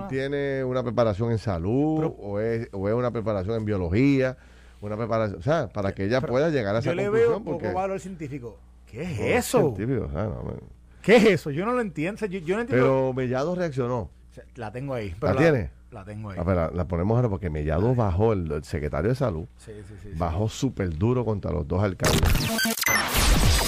[0.08, 4.36] ¿Tiene una preparación en salud o, es, o es una preparación en biología?
[4.80, 7.30] una preparación, o sea, para que ella pueda llegar a esa Yo le conclusión.
[7.30, 8.58] veo un poco valor científico.
[8.86, 9.74] ¿Qué es eso?
[9.74, 10.52] científico, o sea, no, me-
[11.00, 11.50] ¿Qué es eso?
[11.50, 12.16] Yo no lo entiendo.
[12.16, 12.84] O sea, Yo, yo no entiendo.
[12.86, 14.10] pero Mellado reaccionó.
[14.56, 15.14] La tengo ahí.
[15.22, 15.70] ¿La tiene?
[15.90, 16.38] La tengo ahí.
[16.38, 19.72] Ah, pero la, la ponemos ahora porque Mellado bajó, el, el secretario de salud, Sí,
[19.88, 20.18] sí, sí, sí.
[20.18, 22.20] bajó súper duro contra los dos alcaldes.